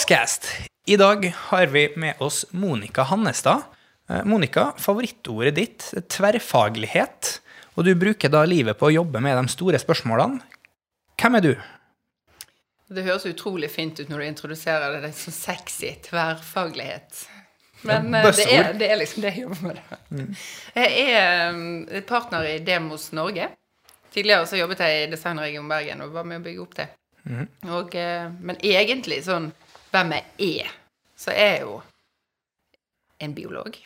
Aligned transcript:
Boxcast. 0.00 0.46
I 0.86 0.96
dag 0.96 1.34
har 1.36 1.66
vi 1.66 1.92
med 1.96 2.14
oss 2.18 2.46
Monica 2.50 3.02
Hannestad. 3.02 3.62
Eh, 4.08 4.24
Monica, 4.24 4.72
favorittordet 4.78 5.52
ditt 5.54 5.88
er 5.92 6.06
tverrfaglighet, 6.08 7.28
og 7.76 7.84
du 7.84 7.90
bruker 8.00 8.32
da 8.32 8.46
livet 8.48 8.78
på 8.80 8.88
å 8.88 8.94
jobbe 8.94 9.20
med 9.20 9.36
de 9.36 9.52
store 9.52 9.76
spørsmålene. 9.82 10.40
Hvem 11.20 11.36
er 11.36 11.44
du? 11.44 11.52
Det 12.88 13.04
høres 13.04 13.28
utrolig 13.28 13.68
fint 13.74 14.00
ut 14.00 14.08
når 14.08 14.24
du 14.24 14.28
introduserer 14.30 15.04
det 15.04 15.12
som 15.20 15.36
sexy 15.36 15.92
tverrfaglighet. 16.08 17.26
Men 17.84 18.08
Ja, 18.16 18.24
eh, 18.24 18.32
det, 18.40 18.50
er, 18.56 18.72
det 18.80 18.92
er 18.94 19.00
liksom 19.04 19.28
det 19.28 19.36
jeg 19.36 19.44
jobber 19.44 19.68
med. 19.68 19.86
det. 20.08 20.28
Jeg 20.80 21.08
er 21.12 21.50
um, 21.52 21.88
partner 22.08 22.48
i 22.48 22.58
Demos 22.64 23.10
Norge. 23.12 23.52
Tidligere 24.16 24.48
så 24.48 24.64
jobbet 24.64 24.80
jeg 24.80 25.04
i 25.04 25.08
Designregion 25.12 25.68
Bergen 25.68 26.00
og 26.08 26.16
var 26.16 26.24
med 26.24 26.40
å 26.40 26.48
bygge 26.48 26.68
opp 26.70 26.78
det. 26.80 26.92
og, 27.68 27.94
eh, 28.00 28.30
men 28.40 28.56
egentlig 28.64 29.26
sånn 29.28 29.52
hvem 29.90 30.12
jeg 30.16 30.24
er, 30.60 30.74
så 31.16 31.30
er 31.34 31.54
jeg 31.54 31.62
jo 31.66 31.80
en 33.20 33.34
biolog 33.34 33.76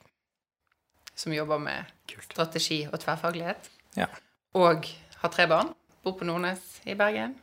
som 1.14 1.32
jobber 1.34 1.58
med 1.62 1.84
strategi 2.30 2.84
og 2.90 3.00
tverrfaglighet. 3.00 3.70
Ja. 3.96 4.06
Og 4.54 4.86
har 5.22 5.32
tre 5.32 5.46
barn. 5.50 5.72
Bor 6.04 6.18
på 6.18 6.26
Nordnes 6.28 6.82
i 6.84 6.94
Bergen. 6.94 7.38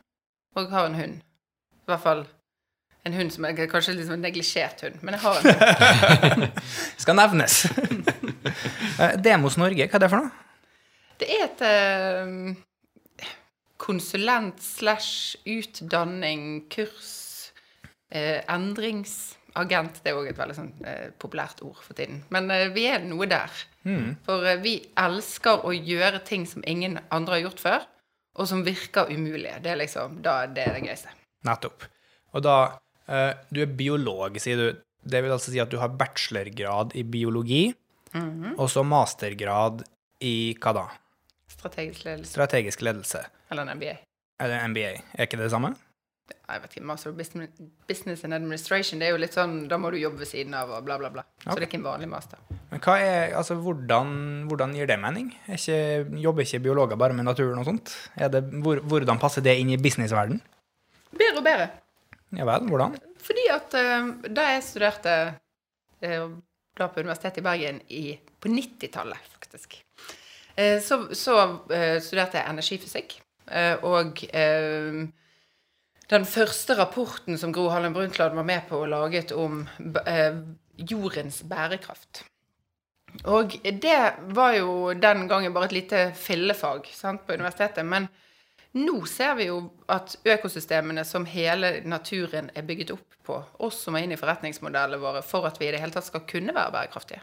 Og 0.54 0.70
har 0.70 0.86
en 0.86 0.94
hund. 0.94 1.18
I 1.82 1.90
hvert 1.90 2.02
fall 2.04 2.26
en 3.04 3.16
hund 3.16 3.32
som 3.34 3.44
er 3.48 3.56
kanskje 3.66 3.96
liksom 3.96 4.14
en 4.14 4.22
neglisjert 4.22 4.84
hund, 4.84 5.00
men 5.02 5.16
jeg 5.16 5.22
har 5.24 5.40
en 5.40 5.46
hund. 6.30 6.60
Skal 7.02 7.18
nevnes. 7.18 7.64
Eh, 9.00 9.16
Demos 9.24 9.56
Norge, 9.58 9.88
hva 9.88 9.98
er 9.98 10.04
det 10.04 10.10
for 10.12 10.22
noe? 10.22 10.30
Det 11.18 11.28
er 11.32 11.44
et 11.48 11.64
eh, 11.66 13.32
konsulent 13.82 14.62
slash 14.62 15.40
utdanning, 15.48 16.68
kurs, 16.70 17.31
eh, 18.12 18.42
endringsagent. 18.52 20.00
Det 20.04 20.12
er 20.12 20.18
òg 20.20 20.28
et 20.30 20.38
veldig 20.38 20.56
sånn, 20.56 20.70
eh, 20.86 21.08
populært 21.22 21.62
ord 21.64 21.80
for 21.82 21.96
tiden. 21.98 22.22
Men 22.34 22.50
eh, 22.52 22.68
vi 22.74 22.86
er 22.90 23.04
noe 23.06 23.28
der. 23.30 23.50
For 24.26 24.46
eh, 24.46 24.60
vi 24.62 24.76
elsker 25.00 25.64
å 25.66 25.72
gjøre 25.74 26.22
ting 26.28 26.46
som 26.48 26.64
ingen 26.68 27.00
andre 27.10 27.38
har 27.38 27.46
gjort 27.48 27.64
før, 27.64 27.88
og 28.38 28.48
som 28.48 28.62
virker 28.64 29.10
umulige. 29.12 29.58
Det 29.64 29.74
er 29.74 29.80
liksom, 29.82 30.20
da, 30.24 30.42
det 30.46 30.66
er 30.68 30.78
det 30.78 30.86
gøyeste. 30.86 31.12
Nettopp. 31.48 31.88
Og 32.32 32.44
da 32.46 32.56
eh, 33.08 33.32
Du 33.50 33.62
er 33.64 33.76
biolog, 33.76 34.38
sier 34.40 34.60
du. 34.60 34.82
Det 35.02 35.18
vil 35.24 35.34
altså 35.34 35.50
si 35.50 35.58
at 35.58 35.72
du 35.72 35.80
har 35.82 35.90
bachelorgrad 35.98 36.94
i 36.94 37.02
biologi, 37.02 37.64
og 38.14 38.68
så 38.70 38.84
mastergrad 38.86 39.80
i 40.22 40.52
hva 40.60 40.72
da? 40.76 40.84
Strategisk 41.50 42.04
ledelse. 42.06 42.30
Strategisk 42.30 42.84
ledelse. 42.86 43.22
Eller 43.50 43.66
en 43.66 43.78
MBA. 43.80 43.94
Eller 44.42 44.68
MBA. 44.68 44.92
Er 45.16 45.26
ikke 45.26 45.40
det 45.40 45.48
det 45.48 45.54
samme? 45.54 45.72
Jeg 46.30 46.62
vet 46.62 46.74
ikke, 46.76 46.86
Master 46.86 47.10
of 47.10 47.16
Business, 47.16 48.24
and 48.24 48.34
Administration, 48.34 49.00
det 49.00 49.08
er 49.08 49.14
jo 49.14 49.20
litt 49.20 49.34
sånn, 49.36 49.66
da 49.68 49.78
må 49.80 49.90
du 49.92 49.98
jobbe 49.98 50.22
ved 50.22 50.28
siden 50.30 50.54
av 50.56 50.70
og 50.76 50.84
bla, 50.86 50.98
bla, 51.00 51.10
bla. 51.12 51.24
Så 51.42 51.56
det 51.56 51.64
er 51.64 51.66
ikke 51.66 51.80
en 51.80 51.86
vanlig 51.86 52.08
master. 52.12 52.40
Men 52.70 52.82
hva 52.84 52.96
er, 53.00 53.34
altså, 53.38 53.56
hvordan, 53.60 54.12
hvordan 54.50 54.74
gir 54.76 54.88
det 54.90 54.98
mening? 55.00 55.30
Ikke, 55.50 55.78
jobber 56.22 56.46
ikke 56.46 56.62
biologer 56.66 57.00
bare 57.00 57.16
med 57.16 57.26
naturen 57.28 57.60
og 57.62 57.68
sånt? 57.68 57.94
Det, 58.34 58.42
hvor, 58.64 58.82
hvordan 58.92 59.20
passer 59.22 59.44
det 59.44 59.56
inn 59.60 59.72
i 59.74 59.80
businessverden? 59.80 60.40
Bedre 61.12 61.42
og 61.42 61.46
bedre. 61.48 61.68
Ja 62.38 62.48
vel, 62.48 62.68
hvordan? 62.70 62.96
Fordi 63.22 63.48
at 63.52 63.76
uh, 63.76 64.12
da 64.32 64.46
jeg 64.54 64.66
studerte 64.68 65.16
uh, 66.06 66.30
da 66.78 66.88
på 66.88 67.04
Universitetet 67.04 67.42
i 67.42 67.46
Bergen 67.48 67.82
i, 67.92 68.06
på 68.40 68.52
90-tallet, 68.52 69.34
faktisk, 69.36 69.82
uh, 70.56 70.78
så, 70.84 71.04
så 71.16 71.36
eh, 71.72 71.98
studerte 72.04 72.40
jeg 72.40 72.48
energifysikk. 72.54 73.20
Eh, 73.50 73.74
og 73.84 74.22
eh, 74.30 75.02
den 76.12 76.26
første 76.28 76.76
rapporten 76.76 77.38
som 77.40 77.52
Gro 77.54 77.70
Harlem 77.72 77.94
Brundtland 77.96 78.36
var 78.36 78.44
med 78.44 78.66
på 78.68 78.82
og 78.84 78.90
laget 78.92 79.32
om 79.32 79.62
eh, 80.06 80.42
jordens 80.76 81.42
bærekraft. 81.48 82.24
Og 83.28 83.54
det 83.62 84.00
var 84.36 84.56
jo 84.56 84.92
den 84.96 85.26
gangen 85.28 85.54
bare 85.54 85.68
et 85.70 85.76
lite 85.76 86.02
fillefag 86.16 86.88
sant, 86.92 87.24
på 87.26 87.36
universitetet. 87.36 87.84
Men 87.84 88.08
nå 88.76 89.02
ser 89.08 89.34
vi 89.36 89.48
jo 89.50 89.58
at 89.92 90.16
økosystemene 90.24 91.04
som 91.04 91.26
hele 91.28 91.74
naturen 91.88 92.48
er 92.56 92.64
bygget 92.68 92.94
opp 92.94 93.18
på, 93.24 93.36
også 93.64 93.92
må 93.92 94.00
inn 94.00 94.14
i 94.14 94.20
forretningsmodellene 94.20 95.00
våre 95.00 95.20
for 95.24 95.48
at 95.48 95.60
vi 95.60 95.68
i 95.68 95.74
det 95.74 95.82
hele 95.82 95.92
tatt 95.92 96.08
skal 96.08 96.24
kunne 96.28 96.54
være 96.56 96.72
bærekraftige. 96.72 97.20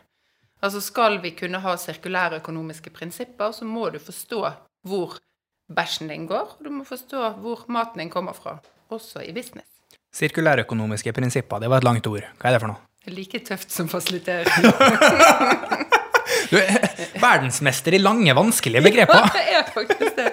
Altså 0.61 0.81
skal 0.83 1.21
vi 1.23 1.31
kunne 1.39 1.61
ha 1.63 1.75
sirkulære 1.79 2.41
økonomiske 2.41 2.91
prinsipper, 2.93 3.53
så 3.55 3.65
må 3.65 3.89
du 3.89 3.99
forstå 4.03 4.43
hvor 4.87 5.17
bæsjen 5.73 6.11
din 6.11 6.27
går, 6.27 6.57
og 6.57 6.65
du 6.65 6.69
må 6.73 6.83
forstå 6.87 7.29
hvor 7.41 7.65
maten 7.71 8.01
din 8.03 8.11
kommer 8.13 8.35
fra, 8.37 8.57
også 8.95 9.23
i 9.25 9.33
business. 9.35 9.67
Sirkulærøkonomiske 10.15 11.13
prinsipper, 11.13 11.61
det 11.61 11.69
var 11.69 11.83
et 11.83 11.87
langt 11.87 12.07
ord. 12.09 12.25
Hva 12.39 12.49
er 12.49 12.57
det 12.57 12.63
for 12.63 12.73
noe? 12.73 12.81
Like 13.09 13.41
tøft 13.45 13.71
som 13.73 13.89
fasiliterer. 13.91 14.49
Du 16.49 16.57
er 16.57 16.79
verdensmester 17.21 17.93
i 17.93 17.99
lange, 18.01 18.33
vanskelige 18.33 18.81
begreper. 18.81 19.27
det 19.35 19.43
er 19.53 19.67
faktisk 19.69 20.15
det. 20.17 20.31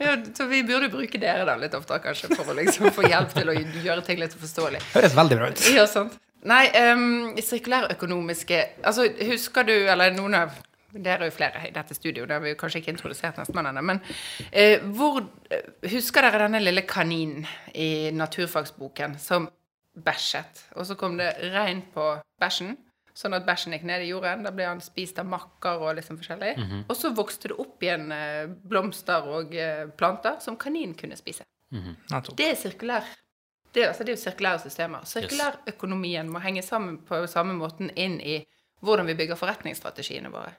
Ja, 0.00 0.16
så 0.36 0.46
vi 0.50 0.60
burde 0.66 0.90
bruke 0.92 1.20
dere 1.20 1.46
da 1.48 1.54
litt 1.60 1.76
oftere, 1.76 2.02
kanskje, 2.04 2.34
for 2.34 2.52
å 2.52 2.56
liksom 2.58 2.90
få 2.92 3.06
hjelp 3.06 3.32
til 3.32 3.52
å 3.52 3.56
gjøre 3.56 4.04
ting 4.04 4.20
litt 4.20 4.34
forståelig. 4.36 4.82
Høres 4.92 5.16
veldig 5.16 5.40
bra 5.40 5.50
ut. 5.52 5.64
Ja, 5.72 5.86
sant. 5.88 6.18
Nei, 6.44 6.66
um, 6.92 7.30
sirkulærøkonomiske 7.40 8.58
Altså, 8.84 9.06
husker 9.30 9.64
du, 9.64 9.72
eller 9.88 10.12
noen 10.12 10.36
av 10.42 10.58
dere 10.94 11.26
er 11.26 11.30
jo 11.30 11.34
flere 11.34 11.64
i 11.68 11.72
dette 11.74 11.96
studioet, 11.96 12.28
det 12.28 12.36
har 12.36 12.44
vi 12.44 12.52
jo 12.52 12.60
kanskje 12.60 12.82
ikke 12.82 12.94
introdusert 12.94 13.38
nestemann 13.40 13.70
ennå, 13.70 13.82
men 13.90 14.00
eh, 14.50 14.84
hvor 14.96 15.20
eh, 15.50 15.66
Husker 15.90 16.24
dere 16.24 16.44
denne 16.46 16.62
lille 16.62 16.84
kaninen 16.88 17.46
i 17.74 18.10
naturfagsboken 18.14 19.18
som 19.22 19.48
bæsjet? 19.94 20.64
Og 20.78 20.86
så 20.88 20.96
kom 20.98 21.18
det 21.18 21.32
regn 21.54 21.82
på 21.94 22.06
bæsjen, 22.40 22.76
sånn 23.14 23.36
at 23.36 23.46
bæsjen 23.46 23.74
gikk 23.76 23.84
ned 23.88 24.06
i 24.06 24.10
jorden. 24.10 24.46
Da 24.46 24.52
ble 24.54 24.66
han 24.66 24.80
spist 24.82 25.18
av 25.22 25.28
makker 25.30 25.82
og 25.82 25.98
liksom 25.98 26.18
forskjellig. 26.18 26.54
Og 26.88 26.96
så 26.98 27.12
vokste 27.14 27.52
det 27.52 27.58
opp 27.62 27.84
igjen 27.84 28.08
eh, 28.14 28.46
blomster 28.70 29.28
og 29.30 29.54
eh, 29.54 29.84
planter 29.98 30.40
som 30.42 30.58
kaninen 30.60 30.96
kunne 30.98 31.18
spise. 31.20 31.46
Nettopp. 31.74 32.36
Det 32.38 32.50
er 32.52 32.58
sirkulær. 32.58 33.06
Det, 33.74 33.88
altså, 33.88 34.04
det 34.06 34.12
er 34.12 34.18
jo 34.18 34.22
sirkulære 34.22 34.62
systemer. 34.62 35.06
Sirkulærøkonomien 35.10 36.28
må 36.30 36.42
henge 36.42 36.62
sammen 36.62 37.00
på 37.06 37.24
samme 37.30 37.56
måten 37.58 37.90
inn 37.98 38.20
i 38.22 38.38
hvordan 38.84 39.08
vi 39.08 39.16
bygger 39.18 39.38
forretningsstrategiene 39.40 40.30
våre. 40.30 40.52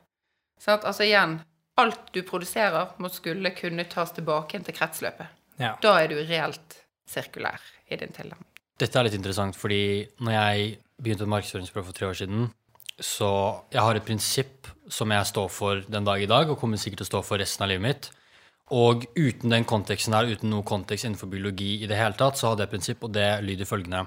Sånn 0.62 0.78
at, 0.80 0.88
altså 0.88 1.06
igjen, 1.06 1.40
alt 1.82 2.12
du 2.16 2.22
produserer 2.28 2.96
må 3.04 3.12
skulle 3.12 3.52
kunne 3.56 3.86
tas 3.92 4.14
tilbake 4.16 4.62
til 4.64 4.76
kretsløpet. 4.76 5.32
Ja. 5.60 5.76
Da 5.84 5.96
er 6.02 6.12
du 6.12 6.20
reelt 6.20 6.80
sirkulær 7.10 7.62
i 7.92 8.00
din 8.00 8.14
tilnærming. 8.16 8.48
Dette 8.80 9.00
er 9.00 9.08
litt 9.08 9.16
interessant, 9.16 9.56
fordi 9.56 10.04
når 10.20 10.36
jeg 10.36 10.70
begynte 11.00 11.24
et 11.24 11.32
markedsføringsbyrå 11.32 11.86
for 11.88 11.96
tre 11.96 12.10
år 12.10 12.18
siden, 12.20 12.50
så 13.00 13.30
jeg 13.72 13.84
har 13.84 13.98
et 13.98 14.08
prinsipp 14.08 14.70
som 14.92 15.12
jeg 15.12 15.28
står 15.28 15.50
for 15.52 15.84
den 15.92 16.08
dag 16.08 16.22
i 16.24 16.30
dag, 16.32 16.50
og 16.50 16.60
kommer 16.60 16.80
sikkert 16.80 17.04
til 17.04 17.08
å 17.08 17.12
stå 17.14 17.24
for 17.28 17.42
resten 17.42 17.66
av 17.66 17.72
livet 17.72 17.86
mitt. 17.86 18.10
Og 18.76 19.06
uten 19.16 19.52
den 19.52 19.68
konteksten 19.68 20.16
her, 20.16 20.28
uten 20.32 20.50
noe 20.52 20.66
kontekst 20.66 21.06
innenfor 21.06 21.30
biologi 21.30 21.76
i 21.84 21.90
det 21.90 22.00
hele 22.00 22.18
tatt, 22.18 22.40
så 22.40 22.52
hadde 22.52 22.66
jeg 22.66 22.72
et 22.72 22.76
prinsipp, 22.76 23.04
og 23.06 23.14
det 23.16 23.28
lyder 23.46 23.70
følgende. 23.70 24.06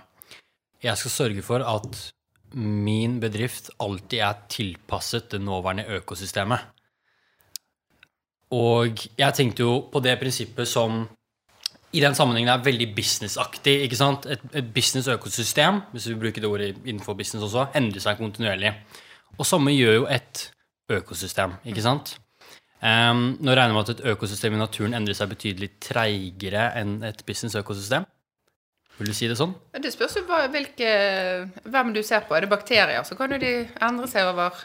Jeg 0.83 1.01
skal 1.01 1.15
sørge 1.15 1.45
for 1.47 1.65
at 1.65 2.01
min 2.57 3.19
bedrift 3.21 3.71
alltid 3.83 4.23
er 4.25 4.43
tilpasset 4.49 5.31
det 5.35 5.41
nåværende 5.45 5.87
økosystemet. 5.99 6.75
Og 8.57 9.05
jeg 9.19 9.35
tenkte 9.37 9.65
jo 9.67 9.81
på 9.93 10.01
det 10.01 10.17
prinsippet 10.21 10.69
som 10.69 11.03
i 11.93 12.01
den 12.01 12.15
sammenhengen 12.17 12.53
er 12.53 12.65
veldig 12.65 12.89
businessaktig. 12.97 13.83
ikke 13.85 13.97
sant? 13.97 14.27
Et, 14.29 14.41
et 14.57 14.73
business-økosystem 14.75 15.83
hvis 15.93 16.09
vi 16.11 16.19
bruker 16.21 16.45
det 16.45 16.51
ordet 16.51 16.71
innenfor 16.85 17.17
business 17.17 17.45
også, 17.45 17.69
endrer 17.77 18.05
seg 18.05 18.21
kontinuerlig. 18.21 18.75
Og 19.39 19.47
samme 19.47 19.73
gjør 19.73 20.03
jo 20.03 20.09
et 20.13 20.49
økosystem. 20.93 21.57
ikke 21.69 21.85
sant? 21.85 22.17
Um, 22.79 23.35
nå 23.43 23.57
regner 23.57 23.75
med 23.75 23.89
at 23.89 23.97
et 23.97 24.05
økosystem 24.13 24.55
i 24.55 24.61
naturen 24.61 24.95
endrer 24.95 25.17
seg 25.17 25.33
betydelig 25.33 25.73
treigere 25.83 26.71
enn 26.79 27.01
et 27.09 27.25
business-økosystem. 27.27 28.07
Vil 28.99 29.13
du 29.13 29.15
si 29.15 29.29
det 29.31 29.39
sånn? 29.39 29.55
Det 29.79 29.93
spørs 29.95 30.17
jo 30.19 30.25
hvilke, 30.27 30.91
hvem 31.65 31.93
du 31.95 32.03
ser 32.03 32.27
på. 32.27 32.35
Er 32.35 32.45
det 32.45 32.51
bakterier, 32.51 33.05
så 33.07 33.15
kan 33.19 33.31
jo 33.31 33.39
de 33.39 33.53
endre 33.85 34.09
seg 34.11 34.27
over 34.27 34.59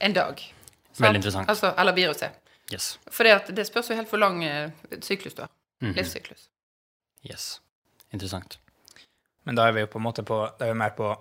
en 0.00 0.16
dag. 0.16 0.40
sant? 0.40 1.04
Veldig 1.04 1.20
interessant. 1.20 1.50
Altså, 1.52 1.74
eller 1.76 1.96
viruset. 1.96 2.38
Yes. 2.72 2.94
For 3.10 3.26
det 3.26 3.66
spørs 3.66 3.90
jo 3.90 3.98
helt 3.98 4.08
hvor 4.08 4.22
lang 4.22 4.44
eh, 4.46 4.70
syklus 5.02 5.34
du 5.34 5.42
har. 5.42 5.50
-hmm. 5.80 5.96
Livssyklus. 5.96 6.48
yes. 7.24 7.60
Interessant. 8.12 8.58
Men 9.44 9.56
da 9.56 9.68
er 9.68 9.72
vi 9.72 9.84
jo 9.84 9.90
på 9.92 10.00
en 10.00 10.04
måte 10.04 10.22
på 10.26 10.36
Da 10.58 10.66
er 10.66 10.74
vi 10.74 10.78
mer 10.78 10.90
på 10.90 11.14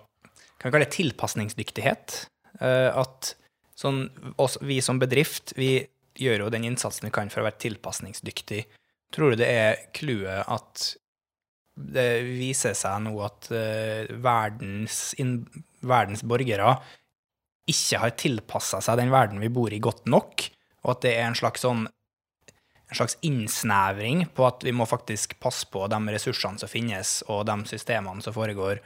Kan 0.60 0.70
vi 0.70 0.72
kalle 0.72 0.86
det 0.86 0.96
tilpasningsdyktighet? 0.98 2.26
Eh, 2.60 2.98
at 2.98 3.36
sånn 3.80 4.10
oss, 4.36 4.58
vi 4.62 4.82
som 4.82 5.00
bedrift, 5.00 5.54
vi 5.56 5.88
gjør 6.20 6.44
jo 6.44 6.50
den 6.52 6.66
innsatsen 6.68 7.08
vi 7.08 7.14
kan 7.16 7.30
for 7.32 7.40
å 7.40 7.48
være 7.48 7.62
tilpasningsdyktig. 7.64 8.66
Tror 9.16 9.32
du 9.32 9.40
det 9.40 9.48
er 9.48 9.78
clouet 9.96 10.44
at 10.52 10.98
det 11.94 12.08
viser 12.26 12.76
seg 12.78 13.04
nå 13.06 13.14
at 13.26 13.50
eh, 13.56 14.10
verdens, 14.24 15.14
inn, 15.22 15.42
verdens 15.82 16.24
borgere 16.28 16.76
ikke 17.70 18.02
har 18.02 18.18
tilpassa 18.18 18.82
seg 18.82 18.98
den 19.00 19.14
verden 19.14 19.42
vi 19.44 19.52
bor 19.54 19.74
i, 19.74 19.82
godt 19.84 20.08
nok, 20.10 20.48
og 20.86 20.94
at 20.96 21.04
det 21.06 21.16
er 21.18 21.28
en 21.28 21.38
slags 21.38 21.66
sånn 21.66 21.88
en 22.90 22.98
slags 22.98 23.20
innsnevring 23.22 24.24
på 24.34 24.46
at 24.48 24.64
vi 24.66 24.74
må 24.74 24.88
faktisk 24.90 25.36
passe 25.44 25.68
på 25.70 25.84
de 25.92 26.00
ressursene 26.10 26.58
som 26.58 26.72
finnes, 26.72 27.20
og 27.30 27.44
de 27.46 27.58
systemene 27.70 28.24
som 28.26 28.34
foregår, 28.34 28.82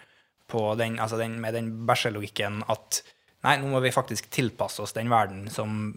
den, 0.77 0.99
altså 1.01 1.17
den, 1.17 1.39
med 1.41 1.55
den 1.55 1.69
bæsjelogikken 1.87 2.65
at 2.69 2.99
nei, 3.47 3.55
nå 3.57 3.71
må 3.71 3.79
vi 3.81 3.93
faktisk 3.95 4.27
tilpasse 4.33 4.83
oss 4.83 4.93
den 4.93 5.09
verden 5.09 5.47
som 5.49 5.95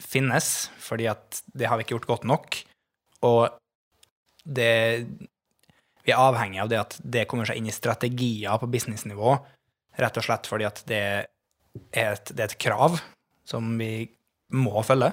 finnes, 0.00 0.70
fordi 0.80 1.10
at 1.10 1.42
det 1.52 1.68
har 1.68 1.76
vi 1.76 1.84
ikke 1.84 1.98
gjort 1.98 2.08
godt 2.14 2.28
nok. 2.30 2.60
Og 3.26 3.42
det 4.44 5.04
Vi 6.10 6.14
er 6.16 6.20
avhengig 6.26 6.58
av 6.64 6.68
det 6.72 6.78
at 6.82 6.98
det 7.06 7.24
kommer 7.30 7.46
seg 7.46 7.60
inn 7.60 7.70
i 7.70 7.74
strategier 7.74 8.58
på 8.58 8.66
businessnivå, 8.72 9.36
rett 10.02 10.18
og 10.18 10.26
slett 10.26 10.48
fordi 10.50 10.66
at 10.66 10.82
det 10.90 11.02
er 11.94 12.16
et, 12.16 12.32
det 12.34 12.42
er 12.42 12.48
et 12.50 12.60
krav 12.66 12.98
som 13.46 13.68
vi 13.78 14.08
må 14.58 14.82
følge. 14.82 15.12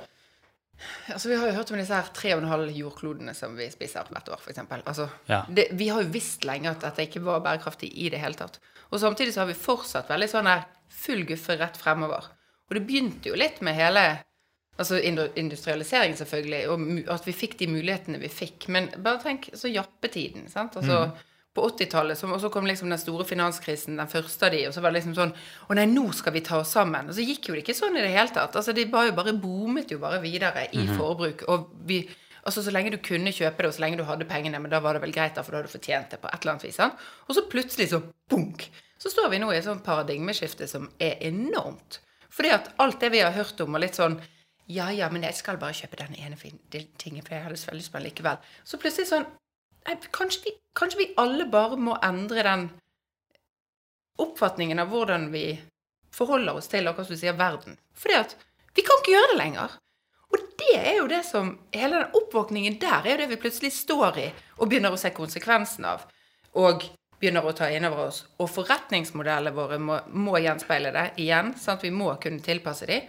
Altså, 1.09 1.29
vi 1.29 1.37
har 1.37 1.47
jo 1.49 1.55
hørt 1.57 1.71
om 1.73 1.79
disse 1.79 1.93
her 1.97 2.09
tre 2.13 2.33
og 2.35 2.43
en 2.43 2.51
halv 2.51 2.69
jordklodene 2.73 3.33
som 3.37 3.55
vi 3.57 3.65
spiser 3.73 4.09
hvert 4.13 4.27
år, 4.29 4.41
f.eks. 4.41 4.59
Altså, 4.77 5.07
Ja. 5.29 5.39
det, 5.49 5.67
vi 5.77 5.87
har 5.89 6.03
jo 6.05 6.11
visst 6.13 6.45
lenge 6.45 6.69
at 6.69 6.83
dette 6.85 7.05
ikke 7.07 7.21
var 7.25 7.41
bærekraftig 7.45 7.89
i 7.97 8.09
det 8.13 8.19
hele 8.21 8.37
tatt. 8.37 8.59
Og 8.91 9.01
samtidig 9.01 9.33
så 9.33 9.41
har 9.43 9.49
vi 9.49 9.57
fortsatt 9.57 10.09
veldig 10.09 10.29
sånn 10.29 10.49
her 10.49 10.65
full 10.93 11.25
guffe 11.29 11.57
rett 11.57 11.77
fremover. 11.81 12.29
Og 12.69 12.77
det 12.77 12.85
begynte 12.89 13.29
jo 13.31 13.37
litt 13.39 13.61
med 13.65 13.77
hele 13.77 14.03
altså 14.77 14.99
industrialisering, 15.01 16.17
selvfølgelig, 16.17 16.69
og 16.69 17.13
at 17.15 17.25
vi 17.27 17.33
fikk 17.33 17.57
de 17.59 17.69
mulighetene 17.71 18.19
vi 18.21 18.29
fikk. 18.31 18.67
Men 18.73 18.91
bare 19.03 19.21
tenk 19.23 19.49
så 19.57 19.71
jappetiden, 19.71 20.49
sant. 20.51 20.77
Altså, 20.77 21.09
På 21.57 21.63
80-tallet, 21.71 22.19
og 22.23 22.37
så 22.37 22.51
kom 22.53 22.67
liksom 22.69 22.91
den 22.91 22.99
store 23.01 23.25
finanskrisen, 23.25 23.95
den 23.97 24.09
første 24.11 24.45
av 24.45 24.51
de, 24.53 24.59
og 24.67 24.75
så 24.75 24.81
var 24.83 24.91
det 24.91 24.99
liksom 24.99 25.15
sånn 25.17 25.31
Å 25.33 25.77
nei, 25.79 25.87
nå 25.89 26.03
skal 26.13 26.35
vi 26.35 26.43
ta 26.45 26.59
oss 26.61 26.75
sammen. 26.75 27.09
Og 27.09 27.17
så 27.17 27.25
gikk 27.25 27.49
jo 27.49 27.55
det 27.55 27.63
ikke 27.63 27.73
sånn 27.73 27.97
i 27.97 28.03
det 28.05 28.11
hele 28.13 28.29
tatt. 28.29 28.53
Altså, 28.53 28.75
de 28.77 28.85
var 28.91 29.07
jo 29.07 29.15
bare 29.17 29.33
boomet 29.33 29.89
jo 29.89 29.97
bare 30.03 30.21
videre 30.21 30.67
i 30.69 30.85
forbruk. 30.93 31.47
Og 31.49 31.71
vi 31.89 32.03
Altså, 32.47 32.61
Så 32.63 32.71
lenge 32.71 32.93
du 32.93 33.01
kunne 33.03 33.33
kjøpe 33.35 33.57
det, 33.59 33.67
og 33.67 33.73
så 33.75 33.81
lenge 33.83 33.97
du 33.99 34.05
hadde 34.07 34.23
pengene, 34.29 34.59
men 34.61 34.71
da 34.71 34.79
var 34.79 34.95
det 34.95 35.01
vel 35.03 35.11
greit, 35.11 35.33
da, 35.35 35.41
for 35.43 35.51
da 35.51 35.57
hadde 35.59 35.67
du 35.67 35.73
fortjent 35.73 36.13
det 36.13 36.21
på 36.21 36.29
et 36.29 36.37
eller 36.39 36.53
annet 36.53 36.63
vis. 36.63 36.77
sant? 36.79 36.93
Og 37.27 37.35
så 37.35 37.43
plutselig 37.51 37.89
så 37.91 37.99
bunk! 38.31 38.69
Så 38.97 39.11
står 39.11 39.29
vi 39.33 39.39
nå 39.41 39.51
i 39.51 39.57
et 39.57 39.65
sånt 39.65 39.83
paradigmeskifte 39.83 40.67
som 40.69 40.87
er 40.97 41.19
enormt. 41.27 41.99
Fordi 42.31 42.53
at 42.55 42.71
alt 42.79 43.01
det 43.03 43.11
vi 43.11 43.19
har 43.19 43.35
hørt 43.35 43.59
om, 43.65 43.75
og 43.75 43.83
litt 43.83 43.99
sånn 43.99 44.15
Ja, 44.67 44.89
ja, 44.91 45.07
men 45.09 45.23
jeg 45.23 45.35
skal 45.37 45.59
bare 45.61 45.75
kjøpe 45.75 45.99
den 46.01 46.15
ene 46.19 46.35
tingen, 46.99 47.23
for 47.23 47.35
jeg 47.35 47.45
hadde 47.45 47.59
så 47.59 47.75
lyst 47.75 47.91
på 47.91 48.01
den 48.01 48.09
likevel. 48.09 48.41
Så 48.67 48.79
plutselig 48.81 49.07
sånn 49.07 49.27
kanskje, 50.11 50.41
vi, 50.43 50.51
kanskje 50.75 50.99
vi 50.99 51.13
alle 51.17 51.45
bare 51.47 51.77
må 51.79 51.95
endre 52.03 52.43
den 52.43 52.67
oppfatningen 54.19 54.79
av 54.83 54.91
hvordan 54.91 55.29
vi 55.31 55.45
forholder 56.11 56.59
oss 56.59 56.67
til 56.67 56.87
akkurat 56.89 57.07
som 57.07 57.15
du 57.15 57.21
sier, 57.21 57.37
verden. 57.37 57.77
Fordi 57.95 58.19
at 58.19 58.35
vi 58.75 58.83
kan 58.83 58.99
ikke 58.99 59.13
gjøre 59.13 59.31
det 59.31 59.39
lenger. 59.39 59.79
Og 60.27 60.43
det 60.59 60.75
er 60.75 60.95
jo 60.97 61.07
det 61.07 61.23
som 61.23 61.53
Hele 61.71 62.01
den 62.01 62.15
oppvåkningen 62.19 62.79
der 62.81 63.05
er 63.05 63.13
jo 63.13 63.17
det 63.21 63.31
vi 63.31 63.41
plutselig 63.41 63.71
står 63.77 64.19
i 64.19 64.29
og 64.57 64.67
begynner 64.67 64.91
å 64.91 64.99
se 64.99 65.13
konsekvensen 65.15 65.87
av. 65.87 66.03
Og 66.59 66.83
begynner 67.21 67.45
å 67.45 67.55
ta 67.55 67.69
inn 67.71 67.87
over 67.87 68.09
oss. 68.09 68.25
Og 68.41 68.49
forretningsmodellene 68.51 69.55
våre 69.55 69.79
må, 69.79 70.01
må 70.11 70.41
gjenspeile 70.41 70.91
det 70.91 71.11
igjen. 71.23 71.53
sånn 71.57 71.77
at 71.77 71.85
Vi 71.85 71.93
må 71.93 72.11
kunne 72.21 72.43
tilpasse 72.43 72.89
dem. 72.89 73.07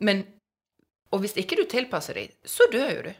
Men 0.00 0.22
Og 1.10 1.22
hvis 1.24 1.36
ikke 1.40 1.58
du 1.58 1.64
tilpasser 1.70 2.14
dem, 2.14 2.34
så 2.46 2.66
dør 2.72 2.90
jo 2.94 3.06
du. 3.08 3.12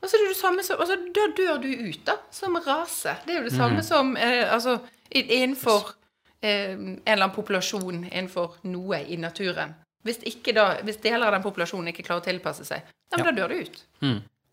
Altså, 0.00 0.16
det 0.16 0.24
er 0.24 0.32
det 0.32 0.38
samme 0.40 0.64
som, 0.64 0.80
altså, 0.80 0.96
da 1.14 1.26
dør 1.36 1.60
du 1.62 1.68
ut, 1.68 2.00
da, 2.08 2.16
som 2.32 2.56
rase. 2.64 3.14
Det 3.26 3.34
er 3.34 3.42
jo 3.42 3.48
det 3.50 3.56
samme 3.56 3.82
som 3.84 4.16
eh, 4.16 4.46
altså, 4.48 4.78
innenfor 5.12 5.92
eh, 6.40 6.72
en 6.72 6.96
eller 7.04 7.26
annen 7.26 7.36
populasjon, 7.36 8.04
innenfor 8.08 8.62
noe 8.72 9.02
i 9.04 9.20
naturen. 9.20 9.76
Hvis, 10.08 10.22
ikke 10.24 10.54
da, 10.56 10.66
hvis 10.86 11.02
deler 11.04 11.28
av 11.28 11.36
den 11.36 11.44
populasjonen 11.44 11.92
ikke 11.92 12.06
klarer 12.06 12.24
å 12.24 12.28
tilpasse 12.30 12.64
seg, 12.64 12.88
ja, 13.12 13.20
da 13.20 13.34
dør 13.36 13.52
du 13.52 13.60
ut. 13.60 13.80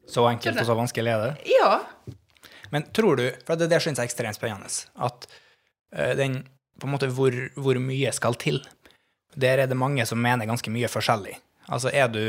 Så 0.08 0.28
enkelt 0.28 0.60
og 0.60 0.68
så 0.68 0.76
vanskelig 0.76 1.14
er 1.14 1.24
det. 1.24 1.56
Ja. 1.56 1.80
Men 2.74 2.90
tror 2.96 3.20
du, 3.20 3.26
for 3.48 3.60
det, 3.60 3.70
det 3.72 3.80
synes 3.84 4.02
jeg 4.02 4.08
er 4.08 4.12
ekstremt 4.12 4.36
spennende, 4.36 4.68
at 5.08 5.28
uh, 5.96 6.14
den, 6.20 6.42
på 6.80 6.88
en 6.88 6.94
måte, 6.94 7.08
hvor, 7.16 7.36
hvor 7.56 7.80
mye 7.80 8.12
skal 8.16 8.36
til? 8.40 8.60
Der 9.40 9.64
er 9.64 9.72
det 9.72 9.80
mange 9.80 10.04
som 10.10 10.20
mener 10.20 10.50
ganske 10.50 10.72
mye 10.74 10.90
forskjellig. 10.92 11.38
Altså, 11.68 11.92
er 11.92 12.08
du, 12.12 12.22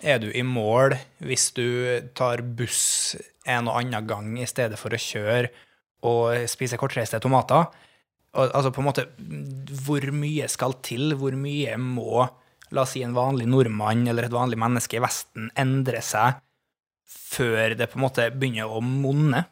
er 0.00 0.20
du 0.22 0.30
i 0.32 0.44
mål 0.46 0.96
hvis 1.24 1.50
du 1.56 1.66
tar 2.16 2.42
buss 2.56 3.16
en 3.46 3.68
og 3.68 3.78
annen 3.80 4.06
gang 4.08 4.30
i 4.40 4.48
stedet 4.48 4.78
for 4.80 4.94
å 4.94 5.00
kjøre 5.00 5.50
og 6.06 6.46
spise 6.50 6.78
kortreiste 6.80 7.20
tomater? 7.22 7.68
Altså, 8.36 8.72
på 8.74 8.82
en 8.82 8.88
måte, 8.90 9.06
hvor 9.86 10.04
mye 10.12 10.48
skal 10.52 10.76
til? 10.84 11.14
Hvor 11.16 11.36
mye 11.40 11.76
må, 11.80 12.26
la 12.74 12.82
oss 12.82 12.92
si, 12.96 13.04
en 13.06 13.16
vanlig 13.16 13.46
nordmann 13.48 14.04
eller 14.10 14.26
et 14.28 14.34
vanlig 14.34 14.58
menneske 14.60 14.98
i 14.98 15.04
Vesten 15.04 15.50
endre 15.56 16.02
seg 16.04 16.42
før 17.06 17.76
det 17.78 17.88
på 17.92 18.00
en 18.00 18.04
måte 18.04 18.26
begynner 18.34 18.68
å 18.72 18.82
monne? 18.84 19.44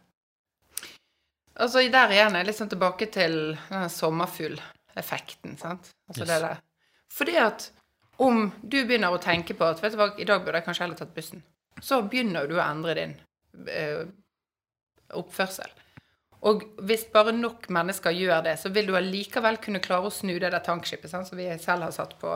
Altså, 1.55 1.85
der 1.87 2.11
igjen 2.11 2.35
er 2.35 2.43
jeg 2.43 2.49
litt 2.51 2.59
sånn 2.59 2.73
tilbake 2.73 3.07
til 3.15 3.37
denne 3.71 3.89
sommerfugleffekten, 3.93 5.55
sant? 5.61 5.93
Altså 6.11 6.25
Yes. 6.25 6.31
det 6.33 6.39
der. 6.43 6.63
Fordi 7.15 7.37
at 7.39 7.69
om 8.23 8.51
du 8.63 8.79
begynner 8.85 9.15
å 9.15 9.23
tenke 9.23 9.57
på 9.59 9.67
at 9.67 9.81
vet 9.83 9.95
du 9.95 9.99
hva, 9.99 10.11
i 10.19 10.27
dag 10.29 10.45
burde 10.45 10.61
jeg 10.61 10.69
kanskje 10.69 10.85
heller 10.85 10.99
tatt 10.99 11.15
bussen, 11.17 11.43
så 11.83 12.03
begynner 12.07 12.47
du 12.49 12.57
å 12.59 12.65
endre 12.65 12.95
din 12.99 13.15
eh, 13.71 14.05
oppførsel. 15.19 15.73
Og 16.45 16.67
hvis 16.85 17.07
bare 17.13 17.33
nok 17.33 17.71
mennesker 17.73 18.13
gjør 18.15 18.45
det, 18.45 18.59
så 18.61 18.71
vil 18.73 18.91
du 18.91 18.97
allikevel 18.99 19.57
kunne 19.65 19.83
klare 19.85 20.11
å 20.11 20.13
snu 20.13 20.35
det 20.37 20.53
der 20.53 20.65
tankskipet 20.65 21.11
sant, 21.11 21.29
som 21.29 21.41
vi 21.41 21.49
selv 21.61 21.87
har 21.87 21.95
satt 21.97 22.19
på, 22.21 22.35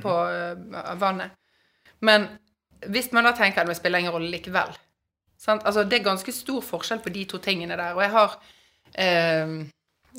på 0.00 0.14
uh, 0.32 0.94
vannet. 0.96 1.34
Men 2.00 2.24
hvis 2.88 3.10
man 3.12 3.28
da 3.28 3.34
tenker 3.36 3.60
at 3.60 3.68
det 3.68 3.76
spiller 3.76 4.00
ingen 4.00 4.14
rolle 4.16 4.32
likevel 4.32 4.72
sant? 5.40 5.64
Altså, 5.64 5.84
Det 5.84 5.98
er 5.98 6.08
ganske 6.08 6.32
stor 6.32 6.64
forskjell 6.64 7.02
på 7.04 7.12
de 7.12 7.26
to 7.28 7.40
tingene 7.44 7.76
der. 7.76 7.92
Og 7.92 8.02
jeg 8.02 8.14
har 8.16 8.38
eh, 8.96 9.54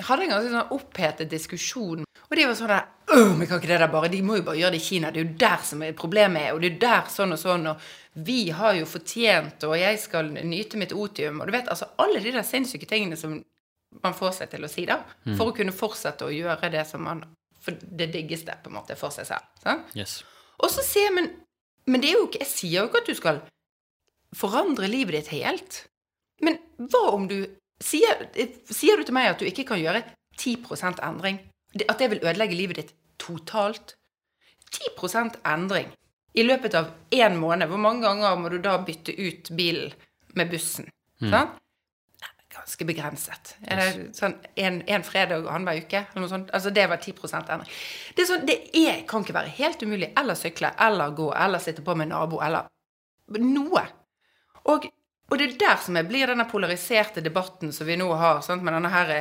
hadde 0.03 0.27
en 0.27 0.33
ganske 0.35 0.51
sånn 0.53 0.75
opphetet 0.75 1.31
diskusjon. 1.31 2.05
Og 2.05 2.37
de 2.37 2.45
var 2.45 2.57
sånn 2.59 2.73
der 2.73 2.85
Men 3.13 3.45
kan 3.47 3.59
ikke 3.59 3.69
det 3.69 3.79
der 3.83 3.91
bare 3.93 4.09
De 4.09 4.21
må 4.25 4.39
jo 4.39 4.45
bare 4.47 4.57
gjøre 4.57 4.73
det 4.75 4.81
i 4.81 4.85
Kina. 4.85 5.11
Det 5.13 5.21
er 5.21 5.27
jo 5.27 5.37
der 5.45 5.65
som 5.67 5.83
er 5.85 5.97
problemet 5.97 6.47
er. 6.47 6.53
Og 6.55 6.63
det 6.63 6.71
er 6.73 6.79
der 6.81 7.11
sånn 7.13 7.35
og 7.35 7.39
sånn. 7.41 7.67
Og 7.69 8.25
vi 8.25 8.49
har 8.55 8.77
jo 8.79 8.87
fortjent, 8.89 9.63
og 9.67 9.75
jeg 9.77 9.99
skal 10.01 10.31
nyte 10.33 10.79
mitt 10.81 10.95
otium. 10.95 11.41
Og 11.41 11.49
du 11.49 11.53
vet, 11.55 11.69
altså 11.69 11.91
alle 12.01 12.21
de 12.23 12.33
der 12.33 12.45
sinnssyke 12.47 12.89
tingene 12.89 13.19
som 13.19 13.37
man 14.03 14.15
får 14.17 14.39
seg 14.39 14.51
til 14.51 14.65
å 14.65 14.71
si, 14.71 14.85
da. 14.89 14.99
For 15.37 15.51
å 15.51 15.55
kunne 15.55 15.75
fortsette 15.75 16.27
å 16.27 16.33
gjøre 16.33 16.71
det 16.73 16.85
som 16.89 17.03
man 17.05 17.23
For 17.65 17.73
det 17.73 18.11
diggeste, 18.13 18.53
på 18.61 18.69
en 18.69 18.75
måte, 18.77 18.97
for 18.99 19.13
seg 19.13 19.25
selv. 19.25 19.45
Sant? 19.63 19.87
Yes. 19.97 20.19
Og 20.61 20.69
så 20.69 20.83
sier 20.85 21.07
jeg, 21.07 21.15
men, 21.15 21.31
men 21.89 22.01
det 22.03 22.11
er 22.11 22.19
jo 22.19 22.27
ikke 22.27 22.43
Jeg 22.43 22.51
sier 22.51 22.75
jo 22.77 22.89
ikke 22.89 23.01
at 23.01 23.09
du 23.09 23.17
skal 23.17 23.39
forandre 24.35 24.89
livet 24.91 25.17
ditt 25.17 25.31
helt. 25.33 25.85
Men 26.43 26.59
hva 26.77 27.11
om 27.15 27.29
du 27.31 27.39
Sier, 27.83 28.21
sier 28.71 28.95
du 28.95 29.03
til 29.03 29.11
meg 29.11 29.33
at 29.33 29.41
du 29.41 29.43
ikke 29.49 29.65
kan 29.67 29.81
gjøre 29.81 29.99
10% 30.39 31.01
endring? 31.03 31.41
At 31.83 31.99
det 31.99 32.09
vil 32.13 32.23
ødelegge 32.23 32.55
livet 32.55 32.79
ditt 32.79 32.95
totalt? 33.19 33.97
10% 34.75 35.37
endring 35.45 35.91
i 36.35 36.43
løpet 36.43 36.75
av 36.75 36.89
én 37.15 37.37
måned. 37.39 37.69
Hvor 37.71 37.79
mange 37.79 38.03
ganger 38.03 38.39
må 38.39 38.49
du 38.51 38.57
da 38.63 38.77
bytte 38.83 39.13
ut 39.15 39.51
bilen 39.55 39.93
med 40.35 40.51
bussen? 40.51 40.89
Mm. 41.23 41.29
Sånn? 41.31 41.53
Ganske 42.55 42.87
begrenset. 42.87 43.53
Det 43.61 43.85
sånn 44.15 44.35
en, 44.59 44.81
en 44.87 45.03
fredag 45.03 45.43
annenhver 45.43 45.83
uke? 45.83 46.01
Eller 46.09 46.23
noe 46.23 46.31
sånt? 46.31 46.51
Altså, 46.55 46.71
det 46.75 46.87
var 46.91 46.99
10 47.03 47.35
endring. 47.37 47.71
Det, 48.17 48.27
sånn, 48.27 48.45
det 48.47 48.57
er, 48.71 49.03
kan 49.07 49.23
ikke 49.23 49.37
være 49.37 49.53
helt 49.59 49.83
umulig. 49.83 50.11
Eller 50.19 50.39
sykle, 50.39 50.71
eller 50.87 51.15
gå, 51.15 51.29
eller 51.45 51.63
sitte 51.63 51.85
på 51.85 51.95
med 51.99 52.11
nabo, 52.11 52.41
eller 52.43 52.67
noe. 53.39 53.85
Og, 54.71 54.87
og 55.29 55.39
det 55.39 55.49
er 55.49 55.57
der 55.61 55.81
som 55.83 55.99
jeg 55.99 56.09
blir 56.09 56.31
denne 56.31 56.47
polariserte 56.49 57.23
debatten 57.23 57.73
som 57.75 57.87
vi 57.87 57.99
nå 57.99 58.07
har, 58.17 58.41
sant? 58.45 58.63
med 58.63 58.75
denne 58.75 58.91
her 58.91 59.15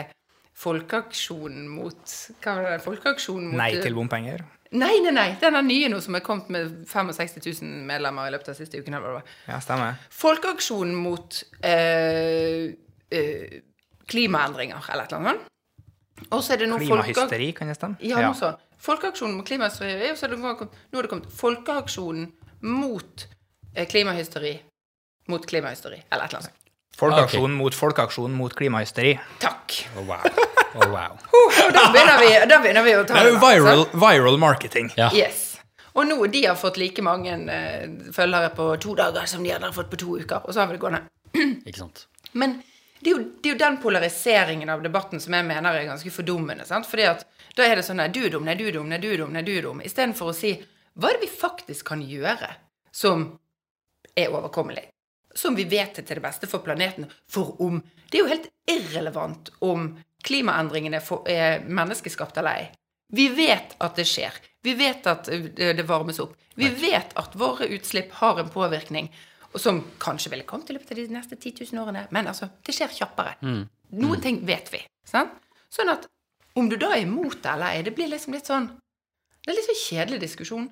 folkeaksjonen 0.55 1.69
mot 1.69 2.13
Hva 2.43 2.57
var 2.59 2.69
det? 2.69 2.83
Folkeaksjonen 2.85 3.51
mot 3.53 3.59
Nei 3.59 3.73
til 3.83 3.97
bompenger? 3.97 4.45
Nei, 4.75 4.97
nei, 5.05 5.13
nei. 5.15 5.29
Den 5.39 5.55
er 5.55 5.63
nye 5.63 5.89
nå 5.93 6.01
som 6.03 6.17
er 6.19 6.23
kommet 6.25 6.49
med 6.51 6.73
65 6.91 7.37
000 7.63 7.85
medlemmer 7.87 8.27
i 8.27 8.33
løpet 8.35 8.51
av 8.51 8.59
siste 8.59 8.81
uken. 8.81 8.97
eller 8.97 9.07
hva 9.07 9.13
det 9.13 9.21
var. 9.21 9.35
Ja, 9.53 9.59
stemmer. 9.63 10.01
Folkeaksjonen 10.11 10.97
mot 10.99 11.39
eh, 11.63 12.73
eh, 13.15 13.61
klimaendringer, 14.11 14.89
eller 14.91 15.07
et 15.07 15.15
eller 15.15 15.31
annet 15.31 15.45
sånt. 15.45 15.51
Og 16.31 16.43
så 16.47 16.55
er 16.55 16.63
det 16.63 16.71
nå 16.71 16.79
Klimahysteri, 16.83 17.49
kan 17.55 17.71
det 17.71 17.79
stemme? 17.79 17.99
Ja, 18.03 18.23
noe 18.23 18.35
sånt. 18.39 18.63
Folkeaksjonen 18.85 19.39
mot 19.39 19.47
klimahysteri, 19.47 20.11
og 20.11 20.19
så 20.19 20.27
er 20.27 20.35
det 20.35 20.41
nå 20.43 20.53
nå 20.55 20.99
er 20.99 21.07
det 21.07 21.13
kommet 21.13 21.31
Folkeaksjonen 21.39 22.29
mot 22.67 23.27
eh, 23.75 23.87
klimahysteri 23.91 24.57
mot 25.31 25.47
klimahysteri, 25.47 26.03
eller 26.11 26.27
et 26.27 26.35
eller 26.35 26.41
annet 26.41 26.51
sånt. 26.51 26.61
Folkeaksjon 26.95 27.55
mot 27.59 27.75
folkeaksjon 27.75 28.35
mot 28.39 28.55
klimahysteri. 28.55 29.17
Takk. 29.43 29.79
Oh, 29.99 30.05
wow. 30.07 30.44
Oh, 30.75 30.91
wow. 30.91 31.17
Og 31.67 31.73
da 31.75 31.89
begynner 31.95 32.21
vi, 32.21 32.31
da 32.51 32.61
begynner 32.63 32.87
vi 32.87 32.95
å 32.99 33.03
ta 33.07 33.19
Det 33.23 33.35
er 33.35 33.41
viral, 33.43 33.85
viral 33.95 34.39
marketing. 34.43 34.91
Ja. 34.99 35.11
Yes. 35.15 35.53
Og 35.95 36.09
nå 36.09 36.19
de 36.27 36.45
har 36.49 36.59
fått 36.59 36.79
like 36.81 37.03
mange 37.07 37.37
eh, 37.55 37.85
følgere 38.13 38.51
på 38.57 38.69
to 38.83 38.97
dager 38.99 39.29
som 39.31 39.45
de 39.47 39.53
hadde 39.55 39.71
fått 39.77 39.93
på 39.93 40.01
to 40.03 40.17
uker, 40.19 40.43
og 40.43 40.51
så 40.55 40.65
har 40.65 40.71
vi 40.71 40.75
det 40.75 40.83
gående. 40.83 41.05
Ikke 41.69 41.85
sant. 41.85 42.07
Men 42.35 42.59
det 42.99 43.13
er, 43.13 43.15
jo, 43.15 43.23
det 43.39 43.51
er 43.51 43.55
jo 43.55 43.61
den 43.61 43.79
polariseringen 43.83 44.71
av 44.73 44.83
debatten 44.83 45.23
som 45.23 45.37
jeg 45.37 45.47
mener 45.47 45.77
er 45.77 45.87
ganske 45.87 46.11
fordummende. 46.11 46.67
sant? 46.67 46.89
Fordi 46.91 47.07
at 47.11 47.27
da 47.55 47.67
er 47.69 47.79
det 47.79 47.85
sånn 47.87 48.01
nei, 48.01 48.09
du 48.11 48.25
er 48.27 48.33
dum, 48.35 48.47
nei, 48.49 48.57
du 48.59 48.65
er 48.67 48.79
dum, 48.79 48.89
nei, 48.91 48.99
du 48.99 49.11
er 49.13 49.21
dum, 49.23 49.35
nei, 49.35 49.45
du 49.47 49.53
er 49.55 49.67
dum. 49.69 49.83
Istedenfor 49.85 50.33
å 50.33 50.37
si 50.37 50.57
hva 50.95 51.11
er 51.11 51.19
det 51.19 51.27
vi 51.27 51.37
faktisk 51.37 51.91
kan 51.91 52.03
gjøre 52.07 52.49
som 52.95 53.27
er 54.17 54.35
overkommelig? 54.35 54.89
Som 55.35 55.57
vi 55.59 55.67
vet 55.67 55.99
er 55.99 56.07
til 56.07 56.19
det 56.19 56.25
beste 56.25 56.49
for 56.51 56.63
planeten. 56.63 57.09
For 57.31 57.55
om 57.63 57.81
Det 58.11 58.21
er 58.21 58.23
jo 58.23 58.31
helt 58.31 58.51
irrelevant 58.71 59.49
om 59.67 59.89
klimaendringene 60.25 61.01
er 61.31 61.65
menneskeskapt 61.69 62.41
eller 62.41 62.63
ei. 62.63 62.65
Vi 63.15 63.29
vet 63.37 63.77
at 63.85 63.99
det 63.99 64.07
skjer. 64.09 64.37
Vi 64.65 64.75
vet 64.79 65.07
at 65.07 65.29
eh, 65.29 65.75
det 65.77 65.87
varmes 65.87 66.19
opp. 66.25 66.35
Vi 66.59 66.71
vet 66.81 67.13
at 67.21 67.37
våre 67.39 67.69
utslipp 67.77 68.13
har 68.23 68.41
en 68.41 68.51
påvirkning 68.51 69.11
som 69.55 69.83
kanskje 70.03 70.33
ville 70.33 70.47
kommet 70.49 70.71
i 70.71 70.75
løpet 70.75 70.91
av 70.91 70.99
de 70.99 71.15
neste 71.15 71.37
10 71.37 71.69
000 71.73 71.83
årene. 71.85 72.07
Men 72.11 72.31
altså, 72.31 72.49
det 72.67 72.75
skjer 72.75 72.95
kjappere. 72.97 73.37
Noen 73.95 74.23
ting 74.23 74.41
vet 74.47 74.73
vi. 74.73 74.81
Sant? 75.07 75.37
Sånn 75.71 75.93
at 75.93 76.09
om 76.59 76.69
du 76.71 76.77
da 76.79 76.93
er 76.95 77.05
imot 77.05 77.41
det 77.43 77.53
eller 77.53 77.75
ei, 77.75 77.85
det 77.87 77.95
blir 77.95 78.11
liksom 78.11 78.35
litt 78.35 78.47
sånn 78.47 78.71
Det 79.45 79.53
er 79.53 79.59
litt 79.59 79.67
sånn 79.67 79.83
kjedelig 79.83 80.21
diskusjon. 80.23 80.69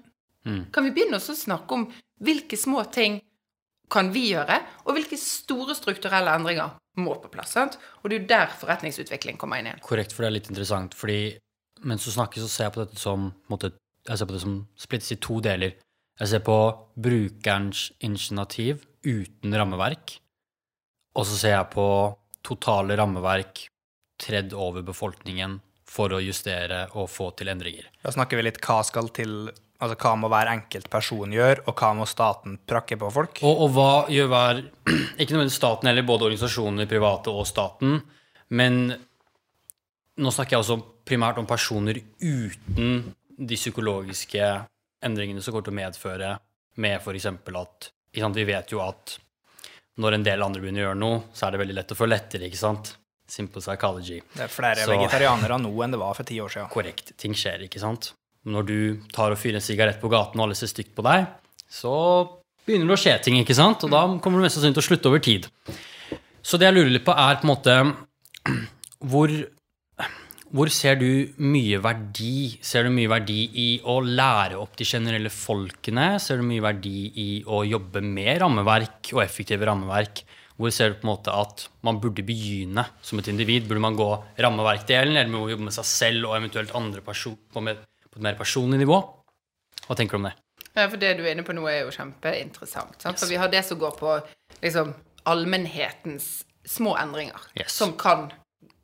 Kan 0.73 0.87
vi 0.87 0.95
begynne 0.97 1.19
å 1.21 1.35
snakke 1.37 1.77
om 1.77 1.85
hvilke 2.25 2.57
små 2.57 2.85
ting 2.91 3.21
kan 3.93 4.09
vi 4.15 4.31
gjøre, 4.31 4.57
og 4.89 4.97
hvilke 4.97 5.19
store 5.21 5.75
strukturelle 5.77 6.33
endringer 6.33 6.73
må 7.01 7.15
på 7.23 7.31
plass? 7.33 7.55
sant? 7.57 7.79
Og 8.03 8.11
det 8.11 8.17
er 8.17 8.21
jo 8.21 8.31
der 8.33 8.59
forretningsutvikling 8.61 9.39
kommer 9.41 9.61
inn 9.61 9.71
igjen. 9.71 9.83
Korrekt, 9.85 10.13
for 10.13 10.25
det 10.25 10.31
er 10.31 10.37
litt 10.39 10.51
interessant. 10.53 10.95
fordi 10.95 11.39
mens 11.83 12.05
du 12.05 12.13
snakker, 12.13 12.43
så 12.43 12.49
ser 12.51 12.69
jeg 12.69 12.75
på 12.77 12.85
dette 12.85 13.01
som 13.01 13.33
måtte, 13.51 13.73
Jeg 14.03 14.19
ser 14.19 14.27
på 14.27 14.35
det 14.35 14.43
som 14.43 14.55
splittes 14.75 15.13
i 15.15 15.17
to 15.23 15.39
deler. 15.39 15.77
Jeg 16.19 16.29
ser 16.29 16.41
på 16.43 16.57
brukerens 16.99 17.93
initiativ 18.01 18.83
uten 19.07 19.55
rammeverk. 19.55 20.19
Og 21.15 21.27
så 21.27 21.37
ser 21.39 21.55
jeg 21.55 21.71
på 21.71 21.87
totale 22.43 22.97
rammeverk 22.99 23.69
tredd 24.19 24.53
over 24.53 24.83
befolkningen 24.83 25.61
for 25.87 26.11
å 26.11 26.23
justere 26.23 26.89
og 26.99 27.11
få 27.13 27.31
til 27.37 27.53
endringer. 27.53 27.87
Da 28.03 28.11
snakker 28.11 28.41
vi 28.41 28.47
litt 28.49 28.61
hva 28.65 28.81
skal 28.83 29.13
til 29.15 29.53
Altså 29.83 29.97
hva 29.99 30.13
må 30.15 30.29
hver 30.31 30.47
enkelt 30.53 30.87
person 30.91 31.33
gjøre, 31.35 31.65
og 31.67 31.75
hva 31.75 31.89
må 31.99 32.05
staten 32.07 32.55
prakke 32.71 32.95
på 33.01 33.09
folk? 33.11 33.41
Og, 33.43 33.65
og 33.65 33.73
hva 33.75 33.89
gjør 34.13 34.29
hver 34.31 34.61
Ikke 35.21 35.35
nødvendigvis 35.35 35.59
staten 35.59 35.91
eller 35.91 36.07
både 36.07 36.29
organisasjoner, 36.29 36.87
private 36.91 37.35
og 37.35 37.49
staten, 37.51 37.97
men 38.55 38.79
nå 40.23 40.31
snakker 40.31 40.55
jeg 40.55 40.63
også 40.63 40.79
primært 41.09 41.41
om 41.41 41.49
personer 41.49 41.99
uten 42.23 43.13
de 43.43 43.59
psykologiske 43.59 44.47
endringene 45.03 45.43
som 45.43 45.55
kommer 45.55 45.67
til 45.67 45.75
å 45.75 45.81
medføre 45.81 46.33
med 46.83 46.99
f.eks. 47.01 47.27
at 47.27 47.91
sant, 48.21 48.37
Vi 48.39 48.47
vet 48.47 48.71
jo 48.73 48.81
at 48.85 49.17
når 49.99 50.17
en 50.17 50.25
del 50.25 50.45
andre 50.45 50.63
begynner 50.63 50.85
å 50.85 50.89
gjøre 50.91 51.01
noe, 51.01 51.21
så 51.35 51.47
er 51.47 51.55
det 51.55 51.63
veldig 51.65 51.77
lett 51.81 51.93
å 51.93 51.99
få 51.99 52.09
etter, 52.13 52.47
ikke 52.47 52.61
sant? 52.61 52.95
Simple 53.29 53.61
psychology. 53.61 54.21
Det 54.35 54.45
er 54.47 54.53
flere 54.53 54.85
Så- 54.85 54.93
vegetarianere 54.93 55.59
nå 55.61 55.73
enn 55.85 55.91
det 55.91 56.01
var 56.01 56.15
for 56.15 56.25
ti 56.25 56.39
år 56.41 56.49
siden. 56.53 56.69
Korrekt. 56.71 57.17
Ting 57.17 57.33
skjer, 57.35 57.65
ikke 57.67 57.81
sant? 57.81 58.13
Når 58.43 58.67
du 58.67 58.79
tar 59.15 59.35
og 59.35 59.39
fyrer 59.39 59.61
en 59.61 59.65
sigarett 59.65 60.01
på 60.03 60.11
gaten, 60.11 60.41
og 60.41 60.49
alle 60.49 60.59
ser 60.59 60.71
stygt 60.71 60.95
på 60.97 61.05
deg, 61.07 61.29
så 61.71 61.95
begynner 62.67 62.91
det 62.91 62.97
å 62.97 63.03
skje 63.05 63.17
ting, 63.23 63.39
ikke 63.43 63.57
sant? 63.59 63.85
Og 63.87 63.93
da 63.93 64.05
kommer 64.23 64.41
du 64.41 64.47
mest 64.47 64.59
sannsynlig 64.59 64.79
til 64.79 64.85
å 64.85 64.89
slutte 64.89 65.11
over 65.11 65.23
tid. 65.23 65.49
Så 66.43 66.59
det 66.59 66.69
jeg 66.69 66.77
lurer 66.77 66.95
litt 66.97 67.07
på, 67.07 67.15
er 67.15 67.39
på 67.39 67.47
en 67.47 67.53
måte 67.53 67.77
hvor, 69.13 69.33
hvor 70.51 70.73
ser 70.75 70.99
du 70.99 71.09
mye 71.39 71.79
verdi? 71.83 72.59
Ser 72.67 72.89
du 72.89 72.95
mye 72.95 73.11
verdi 73.13 73.45
i 73.63 73.69
å 73.87 74.01
lære 74.03 74.59
opp 74.59 74.75
de 74.79 74.89
generelle 74.91 75.31
folkene? 75.31 76.17
Ser 76.23 76.43
du 76.43 76.47
mye 76.49 76.65
verdi 76.65 76.97
i 77.23 77.29
å 77.47 77.63
jobbe 77.69 78.03
med 78.03 78.43
rammeverk 78.43 79.15
og 79.15 79.23
effektive 79.25 79.71
rammeverk? 79.71 80.25
Hvor 80.59 80.75
ser 80.75 80.93
du 80.93 80.99
på 81.01 81.07
en 81.07 81.13
måte 81.15 81.33
at 81.35 81.65
man 81.87 82.03
burde 82.03 82.27
begynne 82.27 82.85
som 83.07 83.23
et 83.23 83.31
individ? 83.31 83.71
Burde 83.71 83.87
man 83.87 83.97
gå 83.99 84.11
rammeverkdelen, 84.43 85.15
eller 85.15 85.31
må 85.31 85.47
man 85.47 85.55
jobbe 85.55 85.71
med 85.71 85.79
seg 85.79 85.89
selv 85.89 86.29
og 86.29 86.37
eventuelt 86.43 86.75
andre 86.79 87.07
person 87.07 87.39
på, 88.13 88.21
et 88.21 88.27
mer 88.29 88.39
personlig 88.39 88.81
nivå? 88.83 88.99
Hva 89.87 89.97
tenker 89.99 90.17
du 90.17 90.23
om 90.23 90.29
det? 90.29 90.35
Ja, 90.73 90.87
for 90.89 90.97
det 91.01 91.15
du 91.19 91.25
er 91.25 91.33
inne 91.35 91.45
på 91.45 91.55
nå, 91.57 91.65
er 91.69 91.83
jo 91.83 91.93
kjempeinteressant. 91.93 93.01
Sant? 93.03 93.21
For 93.21 93.29
vi 93.29 93.41
har 93.41 93.51
det 93.53 93.65
som 93.67 93.81
går 93.81 93.97
på 93.99 94.15
liksom, 94.63 94.95
allmennhetens 95.29 96.45
små 96.65 96.95
endringer 96.97 97.41
Yes. 97.59 97.73
som 97.75 97.93
kan 97.99 98.31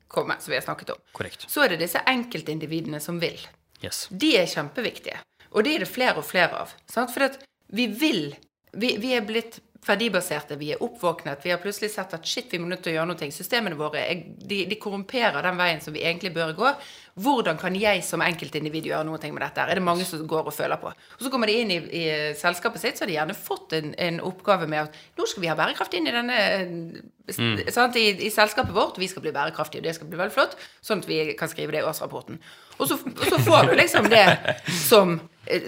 komme, 0.07 0.35
som 0.39 0.51
vi 0.51 0.57
har 0.59 0.65
snakket 0.65 0.89
om. 0.89 1.01
Korrekt. 1.13 1.45
Så 1.49 1.63
er 1.63 1.73
det 1.73 1.79
disse 1.85 2.01
enkeltindividene 2.05 2.99
som 2.99 3.21
vil. 3.21 3.39
Yes. 3.83 4.07
De 4.11 4.35
er 4.37 4.49
kjempeviktige. 4.49 5.21
Og 5.51 5.63
det 5.65 5.75
er 5.75 5.85
det 5.85 5.89
flere 5.89 6.19
og 6.19 6.27
flere 6.27 6.65
av. 6.65 6.73
Sant? 6.91 7.13
For 7.13 7.29
vi 7.73 7.87
vil 7.87 8.35
vi, 8.71 8.97
vi 9.01 9.13
er 9.17 9.25
blitt 9.25 9.59
verdibaserte, 9.85 10.57
vi 10.59 10.73
er 10.73 10.81
oppvåknet. 10.83 11.45
Vi 11.45 11.51
har 11.53 11.61
plutselig 11.63 11.91
sett 11.93 12.13
at 12.13 12.25
shit, 12.27 12.49
vi 12.51 12.59
må 12.59 12.67
nødt 12.69 12.81
til 12.83 12.93
å 12.93 12.97
gjøre 12.97 13.09
noe. 13.11 13.29
Systemene 13.31 13.77
våre 13.79 14.01
de, 14.11 14.63
de 14.67 14.77
korrumperer 14.81 15.43
den 15.45 15.59
veien 15.59 15.79
som 15.83 15.95
vi 15.95 16.03
egentlig 16.03 16.33
bør 16.35 16.55
gå. 16.57 16.73
Hvordan 17.19 17.57
kan 17.59 17.75
jeg 17.75 18.03
som 18.05 18.21
enkeltindivid 18.23 18.89
gjøre 18.91 19.07
noe 19.07 19.31
med 19.31 19.43
dette? 19.43 19.63
Er 19.63 19.79
det 19.79 19.83
mange 19.83 20.05
som 20.07 20.21
går 20.27 20.51
og 20.51 20.55
føler 20.55 20.79
på? 20.79 20.91
Og 20.91 21.23
så 21.23 21.31
kommer 21.31 21.51
de 21.51 21.57
inn 21.61 21.71
i, 21.75 21.79
i 21.79 22.03
selskapet 22.39 22.83
sitt, 22.83 22.99
så 22.99 23.05
har 23.05 23.11
de 23.11 23.17
gjerne 23.17 23.37
fått 23.37 23.75
en, 23.79 23.93
en 23.97 24.21
oppgave 24.29 24.69
med 24.71 24.87
at 24.87 24.99
nå 25.19 25.27
skal 25.27 25.43
vi 25.43 25.51
ha 25.51 25.57
bærekraft 25.59 25.97
inn 25.97 26.07
i 26.07 26.15
denne 26.15 26.39
sant? 27.31 27.97
I, 27.99 28.07
I 28.27 28.31
selskapet 28.33 28.75
vårt. 28.75 28.99
Vi 28.99 29.09
skal 29.11 29.23
bli 29.25 29.35
bærekraftige, 29.35 29.83
og 29.83 29.89
det 29.89 29.95
skal 29.97 30.11
bli 30.11 30.19
veldig 30.19 30.35
flott. 30.35 30.55
Sånn 30.85 31.03
at 31.03 31.09
vi 31.09 31.21
kan 31.39 31.51
skrive 31.51 31.75
det 31.75 31.83
i 31.83 31.87
årsrapporten. 31.87 32.39
Og 32.79 32.87
så, 32.87 32.99
og 32.99 33.25
så 33.27 33.41
får 33.43 33.71
du 33.71 33.75
liksom 33.79 34.07
det 34.11 34.25
som, 34.87 35.17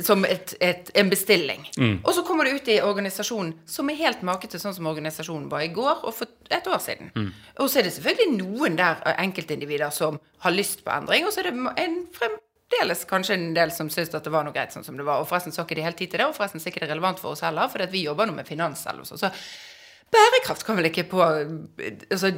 som 0.06 0.26
et, 0.28 0.54
et, 0.62 0.92
en 0.96 1.10
bestilling. 1.10 1.64
Og 2.04 2.12
så 2.16 2.24
kommer 2.28 2.46
det 2.48 2.54
ut 2.60 2.70
i 2.74 2.80
organisasjonen 2.86 3.54
som 3.66 3.90
er 3.90 4.00
helt 4.02 4.22
makete 4.28 4.60
sånn 4.62 4.76
som 4.78 4.90
organisasjonen 4.92 5.50
var 5.52 5.66
i 5.66 5.72
går 5.74 6.06
og 6.06 6.14
for 6.16 6.30
et 6.54 6.68
år 6.68 6.82
siden. 6.84 7.12
Og 7.58 7.70
så 7.70 7.82
er 7.82 7.88
det 7.88 7.96
selvfølgelig 7.96 8.38
noen 8.38 8.78
der 8.80 9.02
eh, 9.06 9.18
enkeltindivider 9.24 9.94
som 9.96 10.20
har 10.46 10.56
lyst 10.56 10.86
på 10.86 10.94
endring, 10.94 11.26
og 11.26 11.34
så 11.34 11.42
er 11.42 11.50
det 11.52 11.56
en 11.84 11.98
fremdeles 12.16 13.04
kanskje 13.10 13.38
en 13.38 13.52
del 13.58 13.74
som 13.76 13.90
syns 13.90 14.14
at 14.16 14.24
det 14.26 14.34
var 14.34 14.46
noe 14.48 14.56
greit 14.56 14.74
sånn 14.74 14.86
som 14.86 14.98
det 14.98 15.06
var. 15.08 15.22
Og 15.22 15.30
forresten 15.30 15.56
så 15.56 15.66
ikke 15.66 15.80
de 15.80 15.86
helt 15.86 16.00
tid 16.00 16.14
til 16.14 16.24
det, 16.24 16.30
og 16.30 16.38
forresten 16.38 16.62
så 16.62 16.70
er 16.70 16.76
ikke 16.76 16.86
det 16.86 16.94
relevant 16.94 17.22
for 17.22 17.36
oss 17.36 17.44
heller, 17.46 17.70
for 17.72 17.86
vi 17.92 18.06
jobber 18.06 18.30
nå 18.30 18.38
med 18.38 18.48
finans 18.48 18.86
eller 18.88 19.04
noe 19.04 19.10
sånt. 19.10 19.26
Så 19.26 19.32
Bærekraft 20.12 20.66
kan 20.68 20.76
vel 20.76 20.90
ikke 20.90 21.06
på 21.08 21.20
altså, 21.24 22.34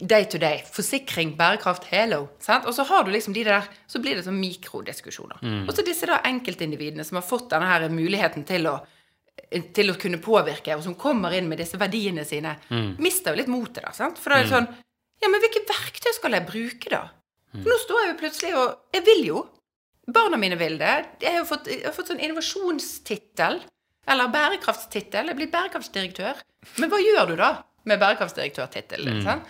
day 0.00 0.24
to 0.32 0.38
day. 0.40 0.62
Forsikring, 0.72 1.34
bærekraft, 1.36 1.84
hello. 1.92 2.22
Sant? 2.40 2.64
Og 2.64 2.72
så 2.76 2.86
har 2.88 3.04
du 3.04 3.10
liksom 3.12 3.34
de 3.36 3.42
der 3.44 3.66
Så 3.86 4.00
blir 4.00 4.16
det 4.16 4.24
sånn 4.24 4.38
mikrodiskusjoner. 4.40 5.42
Og 5.66 5.74
så 5.76 5.84
disse 5.84 6.08
da 6.08 6.22
enkeltindividene 6.28 7.04
som 7.04 7.20
har 7.20 7.26
fått 7.28 7.50
denne 7.52 7.68
her 7.68 7.88
muligheten 7.92 8.48
til 8.48 8.70
å 8.72 8.78
til 9.72 9.88
å 9.88 9.94
kunne 9.96 10.18
påvirke, 10.20 10.74
og 10.76 10.82
som 10.84 10.96
kommer 10.98 11.32
inn 11.32 11.46
med 11.48 11.60
disse 11.62 11.78
verdiene 11.80 12.24
sine, 12.26 12.56
mister 12.98 13.32
jo 13.32 13.38
litt 13.38 13.48
motet, 13.48 13.84
da. 13.84 13.92
sant? 13.96 14.18
For 14.20 14.34
da 14.34 14.40
er 14.40 14.48
det 14.48 14.50
sånn 14.52 14.66
Ja, 15.22 15.30
men 15.30 15.40
hvilke 15.42 15.62
verktøy 15.66 16.12
skal 16.14 16.34
jeg 16.36 16.46
bruke, 16.46 16.90
da? 16.92 17.00
For 17.54 17.70
nå 17.70 17.78
står 17.82 18.02
jeg 18.02 18.10
jo 18.10 18.18
plutselig 18.20 18.50
og 18.58 18.98
Jeg 18.98 19.06
vil 19.06 19.22
jo. 19.28 19.44
Barna 20.14 20.38
mine 20.40 20.58
vil 20.60 20.76
det. 20.80 20.92
Jeg 21.22 21.36
har 21.36 21.42
jo 21.42 21.48
fått, 21.48 21.70
jeg 21.70 21.84
har 21.84 21.94
fått 21.96 22.12
sånn 22.12 22.20
innovasjonstittel. 22.22 23.58
Eller 24.08 24.30
bærekraftstittel. 24.32 25.26
Jeg 25.28 25.34
er 25.34 25.40
blitt 25.40 25.52
bærekraftsdirektør. 25.52 26.42
Men 26.78 26.90
hva 26.92 27.00
gjør 27.02 27.32
du 27.32 27.36
da 27.40 27.50
med 27.88 28.00
bærekraftsdirektørtittelen? 28.02 29.22
Sånn? 29.24 29.42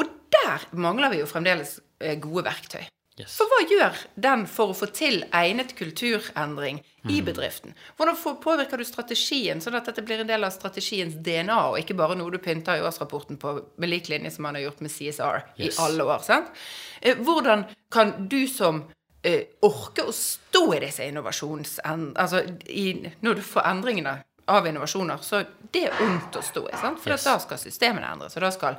Og 0.00 0.10
der 0.34 0.68
mangler 0.76 1.12
vi 1.14 1.22
jo 1.22 1.28
fremdeles 1.30 1.78
eh, 2.00 2.16
gode 2.20 2.44
verktøy. 2.48 2.84
Yes. 3.16 3.32
For 3.38 3.48
hva 3.48 3.62
gjør 3.64 3.94
den 4.20 4.42
for 4.50 4.74
å 4.74 4.76
få 4.76 4.90
til 4.92 5.22
egnet 5.32 5.70
kulturendring 5.78 6.82
i 7.08 7.22
bedriften? 7.24 7.72
Hvordan 7.96 8.18
påvirker 8.44 8.76
du 8.76 8.84
strategien, 8.84 9.62
sånn 9.64 9.78
at 9.78 9.88
dette 9.88 10.04
blir 10.04 10.20
en 10.20 10.28
del 10.28 10.44
av 10.44 10.52
strategiens 10.52 11.14
DNA, 11.24 11.56
og 11.70 11.78
ikke 11.80 11.96
bare 11.96 12.18
noe 12.18 12.34
du 12.34 12.36
pynter 12.44 12.76
i 12.76 12.84
årsrapporten 12.84 13.38
på 13.40 13.54
med 13.80 13.88
lik 13.88 14.10
linje 14.12 14.34
som 14.34 14.44
man 14.44 14.58
har 14.58 14.66
gjort 14.66 14.84
med 14.84 14.92
CSR 14.92 15.46
Yes. 15.56 15.78
i 15.78 15.86
alle 15.86 16.04
år? 16.04 16.20
sant? 16.28 16.52
Eh, 17.00 17.16
Hvordan 17.16 17.64
kan 17.88 18.12
du 18.28 18.42
som 18.52 18.82
eh, 19.24 19.46
orke 19.64 20.04
å 20.04 20.12
stå 20.12 20.66
i 20.76 20.84
disse 20.84 21.08
innovasjons... 21.08 21.78
Altså, 21.88 22.44
i, 22.68 22.90
når 23.24 23.40
du 23.40 23.46
får 23.48 23.64
endringene 23.72 24.18
av 24.52 24.66
innovasjoner, 24.68 25.18
så 25.22 25.42
det 25.74 25.86
er 25.88 26.02
ondt 26.04 26.36
å 26.38 26.42
stå 26.44 26.62
i, 26.68 26.76
sant? 26.80 27.00
For 27.02 27.14
Yes. 27.14 27.24
da 27.26 27.38
skal 27.42 27.58
systemene 27.58 28.06
endres, 28.12 28.36
og 28.36 28.44
da 28.46 28.50
skal 28.54 28.76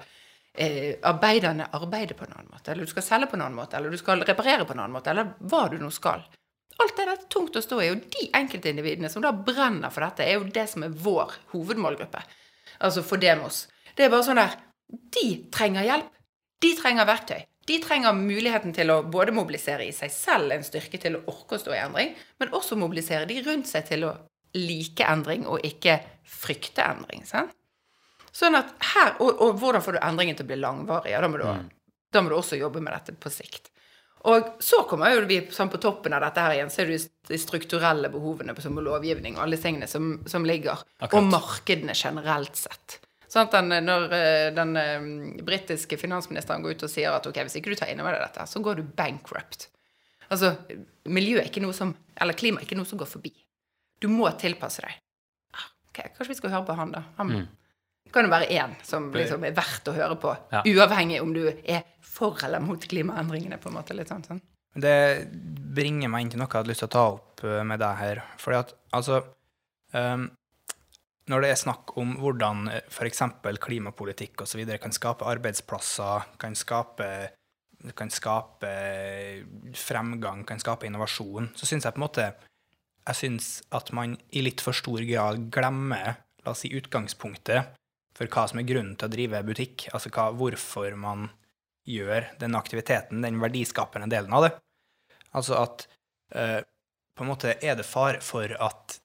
eh, 0.57 0.95
arbeiderne 1.03 1.67
arbeide 1.75 2.15
på 2.17 2.25
en 2.25 2.33
annen 2.38 2.51
måte, 2.51 2.71
eller 2.71 2.88
du 2.88 2.91
skal 2.91 3.03
selge 3.03 3.27
på 3.31 3.36
en 3.38 3.43
annen 3.45 3.59
måte, 3.59 3.77
eller 3.77 3.91
du 3.91 3.97
skal 4.00 4.24
reparere 4.25 4.65
på 4.65 4.74
en 4.74 4.79
annen 4.86 4.95
måte, 4.95 5.12
eller 5.12 5.33
hva 5.39 5.67
du 5.69 5.77
nå 5.81 5.91
skal. 5.93 6.24
Alt 6.77 6.95
det 6.95 7.05
der 7.05 7.12
er 7.15 7.27
tungt 7.33 7.55
å 7.57 7.62
stå 7.62 7.81
i, 7.81 7.89
og 7.91 8.05
de 8.13 8.29
enkeltindividene 8.38 9.09
som 9.09 9.24
da 9.25 9.31
brenner 9.33 9.89
for 9.93 10.05
dette, 10.05 10.24
er 10.25 10.38
jo 10.38 10.47
det 10.53 10.67
som 10.69 10.86
er 10.86 10.93
vår 10.93 11.36
hovedmålgruppe. 11.53 12.21
Altså 12.86 13.03
for 13.03 13.17
Demos. 13.17 13.65
Det 13.97 14.05
er 14.05 14.13
bare 14.13 14.25
sånn 14.27 14.38
der 14.38 14.55
De 14.88 15.50
trenger 15.51 15.83
hjelp. 15.83 16.12
De 16.62 16.69
trenger 16.77 17.07
verktøy. 17.09 17.41
De 17.67 17.79
trenger 17.83 18.13
muligheten 18.15 18.71
til 18.74 18.89
å 18.93 19.01
både 19.03 19.33
mobilisere 19.36 19.83
i 19.83 19.91
seg 19.91 20.13
selv 20.13 20.53
en 20.55 20.63
styrke 20.63 20.97
til 21.01 21.17
å 21.17 21.24
orke 21.27 21.57
å 21.57 21.59
stå 21.59 21.74
i 21.75 21.81
endring, 21.81 22.13
men 22.39 22.53
også 22.55 22.77
mobilisere 22.79 23.27
de 23.27 23.41
rundt 23.43 23.67
seg 23.67 23.83
til 23.89 24.05
å 24.07 24.13
like 24.56 25.04
endring 25.04 25.48
og 25.50 25.66
ikke 25.66 26.00
frykte 26.27 26.86
endring. 26.86 27.25
Sant? 27.27 27.56
Sånn 28.38 28.58
at 28.60 28.75
her, 28.94 29.16
og, 29.24 29.39
og 29.42 29.58
hvordan 29.58 29.82
får 29.82 29.98
du 29.98 30.04
endringen 30.04 30.38
til 30.38 30.46
å 30.46 30.51
bli 30.51 30.60
langvarig? 30.62 31.10
Ja, 31.16 31.24
da, 31.24 31.30
må 31.32 31.39
du, 31.42 31.48
da 32.13 32.22
må 32.22 32.30
du 32.30 32.38
også 32.38 32.60
jobbe 32.60 32.84
med 32.84 32.94
dette 32.94 33.16
på 33.18 33.32
sikt. 33.34 33.72
Og 34.27 34.58
så 34.63 34.82
kommer 34.89 35.13
jo 35.13 35.24
vi 35.30 35.39
sånn 35.54 35.72
på 35.72 35.80
toppen 35.82 36.13
av 36.13 36.24
dette 36.25 36.44
her 36.44 36.58
igjen, 36.58 36.72
så 36.74 36.84
er 36.84 36.92
det 36.92 37.00
de 37.30 37.39
strukturelle 37.39 38.10
behovene 38.12 38.56
som 38.62 38.77
lovgivning 38.84 39.38
og 39.38 39.46
alle 39.46 39.60
tingene 39.62 39.88
som, 39.89 40.18
som 40.30 40.46
ligger. 40.46 40.84
Akkurat. 41.00 41.18
Og 41.18 41.32
markedene 41.32 41.96
generelt 41.98 42.60
sett. 42.60 43.00
Sånn 43.32 43.50
den, 43.51 43.74
når 43.84 44.13
eh, 44.16 44.50
den 44.56 44.75
eh, 44.80 45.08
britiske 45.48 46.00
finansministeren 46.00 46.63
går 46.63 46.77
ut 46.77 46.86
og 46.88 46.92
sier 46.92 47.16
at 47.16 47.25
ok, 47.27 47.42
hvis 47.48 47.58
ikke 47.60 47.74
du 47.74 47.80
tar 47.80 47.92
inn 47.92 48.04
over 48.04 48.16
deg 48.16 48.24
dette, 48.24 48.46
så 48.50 48.62
går 48.63 48.80
du 48.80 48.86
bankrupt. 48.98 49.68
Altså, 50.27 50.54
miljø 51.08 51.39
er 51.39 51.50
ikke 51.50 51.63
noe 51.63 51.75
som, 51.75 51.94
eller 52.20 52.36
klima 52.38 52.62
er 52.62 52.68
ikke 52.68 52.80
noe 52.80 52.88
som 52.88 53.00
går 53.00 53.10
forbi. 53.10 53.34
Du 54.00 54.08
må 54.12 54.30
tilpasse 54.39 54.82
deg. 54.86 54.98
Ah, 55.54 55.68
Ok, 55.89 56.04
kanskje 56.18 56.30
vi 56.34 56.36
skal 56.42 56.54
høre 56.54 56.66
på 56.68 56.75
han 56.77 56.92
da. 56.92 57.04
Han, 57.18 57.32
Det 58.08 58.13
kan 58.13 58.24
jo 58.24 58.32
være 58.32 58.48
én 58.56 58.75
som 58.88 59.10
liksom 59.12 59.44
er 59.44 59.51
verdt 59.58 59.89
å 59.92 59.94
høre 59.96 60.16
på, 60.16 60.36
Ja. 60.54 60.62
uavhengig 60.63 61.22
om 61.22 61.34
du 61.34 61.48
er 61.50 61.84
for 62.01 62.38
eller 62.44 62.60
mot 62.63 62.80
klimaendringene, 62.80 63.58
på 63.60 63.68
en 63.68 63.74
måte. 63.75 63.94
litt 63.96 64.08
sånn, 64.08 64.24
sånn. 64.24 64.42
Det 64.77 65.27
bringer 65.75 66.08
meg 66.10 66.22
inn 66.22 66.30
til 66.30 66.39
noe 66.39 66.48
jeg 66.48 66.54
hadde 66.62 66.70
lyst 66.70 66.80
til 66.86 66.88
å 66.88 66.96
ta 66.96 67.06
opp 67.12 67.44
eh, 67.44 67.63
med 67.63 67.80
deg 67.80 67.98
her. 67.98 68.24
Fordi 68.38 68.58
at, 68.60 68.74
altså 68.94 69.24
um, 69.94 70.30
Når 71.27 71.42
det 71.42 71.50
er 71.50 71.56
snakk 71.56 71.98
om 71.98 72.16
hvordan 72.22 72.70
f.eks. 72.88 73.22
klimapolitikk 73.60 74.42
osv. 74.46 74.62
kan 74.80 74.92
skape 74.92 75.25
arbeidsplasser, 75.25 76.24
kan 76.39 76.56
skape, 76.56 77.32
kan 77.96 78.10
skape 78.10 78.72
fremgang, 79.75 80.46
kan 80.48 80.60
skape 80.60 80.88
innovasjon, 80.88 81.50
så 81.56 81.66
syns 81.68 81.84
jeg 81.84 81.94
på 81.94 82.00
en 82.00 82.06
måte 82.08 82.30
jeg 83.08 83.20
synes 83.22 83.50
at 83.76 83.92
man 83.96 84.16
i 84.36 84.44
litt 84.44 84.62
for 84.64 84.76
stor 84.76 85.04
grad 85.08 85.48
glemmer 85.54 86.18
la 86.44 86.54
oss 86.54 86.64
si, 86.64 86.72
utgangspunktet 86.76 87.76
for 88.18 88.32
hva 88.32 88.48
som 88.50 88.62
er 88.62 88.68
grunnen 88.68 88.96
til 88.98 89.08
å 89.08 89.14
drive 89.14 89.44
butikk. 89.46 89.88
Altså 89.94 90.12
hva, 90.14 90.30
hvorfor 90.36 90.96
man 91.00 91.28
gjør 91.88 92.32
den 92.42 92.58
aktiviteten, 92.58 93.22
den 93.24 93.40
verdiskapende 93.42 94.10
delen 94.12 94.34
av 94.36 94.48
det. 94.48 94.54
Altså 95.38 95.60
at 95.60 95.86
eh, 96.36 96.62
på 97.18 97.26
en 97.26 97.32
måte 97.32 97.56
er 97.62 97.78
det 97.78 97.88
fare 97.88 98.22
for 98.26 98.52
at 98.64 98.98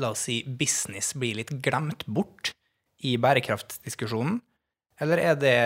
la 0.00 0.12
oss 0.14 0.26
si 0.28 0.40
business 0.46 1.12
blir 1.18 1.38
litt 1.38 1.52
glemt 1.64 2.04
bort 2.06 2.52
i 3.04 3.16
bærekraftsdiskusjonen, 3.20 4.38
eller 5.02 5.20
er 5.20 5.38
det 5.40 5.56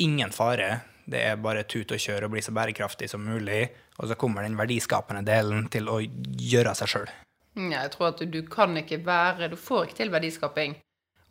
ingen 0.00 0.30
fare? 0.32 0.84
Det 1.10 1.20
er 1.26 1.40
bare 1.42 1.66
tut 1.68 1.90
og 1.92 2.00
kjør 2.00 2.28
og 2.28 2.34
bli 2.34 2.42
så 2.44 2.54
bærekraftig 2.54 3.08
som 3.10 3.24
mulig, 3.26 3.66
og 4.00 4.08
så 4.08 4.16
kommer 4.16 4.46
den 4.46 4.56
verdiskapende 4.58 5.22
delen 5.26 5.68
til 5.72 5.90
å 5.92 5.98
gjøre 6.00 6.72
seg 6.78 6.92
sjøl. 6.94 7.10
Jeg 7.60 7.92
tror 7.92 8.12
at 8.12 8.22
du 8.32 8.38
kan 8.46 8.76
ikke 8.78 9.00
være 9.04 9.50
Du 9.50 9.56
får 9.58 9.88
ikke 9.88 9.98
til 9.98 10.12
verdiskaping 10.14 10.76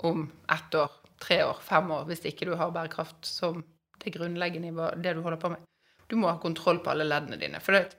om 0.03 0.25
ett 0.51 0.75
år, 0.75 0.91
tre 1.19 1.39
år, 1.47 1.61
fem 1.63 1.89
år 1.95 2.05
hvis 2.09 2.25
ikke 2.29 2.47
du 2.49 2.53
har 2.59 2.73
bærekraft 2.75 3.25
som 3.25 3.63
det 4.03 4.13
grunnleggende 4.15 4.69
i 4.69 5.01
det 5.01 5.15
du 5.15 5.23
holder 5.23 5.39
på 5.41 5.51
med. 5.55 5.63
Du 6.07 6.15
må 6.15 6.29
ha 6.29 6.37
kontroll 6.41 6.79
på 6.83 6.93
alle 6.93 7.07
leddene 7.07 7.39
dine. 7.39 7.59
For 7.63 7.75
det, 7.75 7.97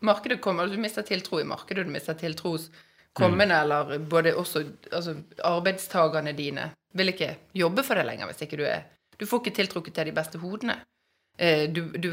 markedet 0.00 0.40
kommer, 0.40 0.68
du 0.68 0.78
mister 0.80 1.02
tiltro 1.06 1.40
i 1.40 1.48
markedet, 1.48 1.86
du 1.86 1.92
mister 1.92 2.14
tiltro 2.18 2.54
hos 2.54 2.68
kommende, 3.18 3.56
eller 3.56 3.98
både 3.98 4.34
også 4.38 4.62
altså, 4.92 5.16
arbeidstagerne 5.44 6.32
dine 6.38 6.70
vil 6.96 7.12
ikke 7.12 7.34
jobbe 7.56 7.82
for 7.84 7.98
deg 7.98 8.06
lenger 8.08 8.30
hvis 8.30 8.46
ikke 8.46 8.60
du 8.60 8.64
er 8.68 8.86
Du 9.18 9.26
får 9.26 9.40
ikke 9.42 9.56
tiltrukket 9.56 9.94
til 9.96 10.06
de 10.06 10.14
beste 10.14 10.38
hodene. 10.38 10.76
Eh, 11.38 11.68
Du, 11.70 11.82
du 11.94 12.10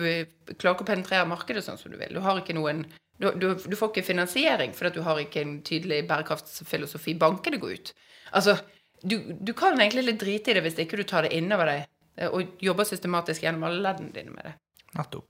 klarer 0.55 0.75
ikke 0.75 0.85
å 0.85 0.91
penetrere 0.91 1.25
markedet 1.29 1.65
sånn 1.65 1.79
som 1.81 1.91
du 1.91 1.97
vil. 1.97 2.13
Du 2.13 2.21
noen 2.53 2.85
du, 3.17 3.29
du, 3.55 3.75
får 3.79 3.93
ikke 3.93 4.09
finansiering 4.09 4.73
fordi 4.75 4.97
du 4.97 5.05
har 5.05 5.19
ikke 5.21 5.41
en 5.41 5.59
tydelig 5.63 6.01
bærekraftsfilosofi. 6.09 7.15
Bankene 7.15 7.59
går 7.61 7.77
ut. 7.77 7.93
Altså, 8.35 8.57
du, 9.01 9.53
kan 9.55 9.79
egentlig 9.79 10.03
litt 10.03 10.19
drite 10.19 10.51
i 10.51 10.57
det 10.57 10.65
hvis 10.65 10.79
ikke 10.83 10.99
du 10.99 11.05
tar 11.07 11.23
det 11.23 11.35
innover 11.37 11.71
deg 11.71 11.85
eh, 12.19 12.27
og 12.27 12.59
jobber 12.63 12.87
systematisk 12.87 13.45
gjennom 13.45 13.67
alle 13.69 13.83
leddene 13.85 14.11
dine 14.15 14.35
med 14.35 14.49
det. 14.49 14.55
Nettopp. 14.97 15.29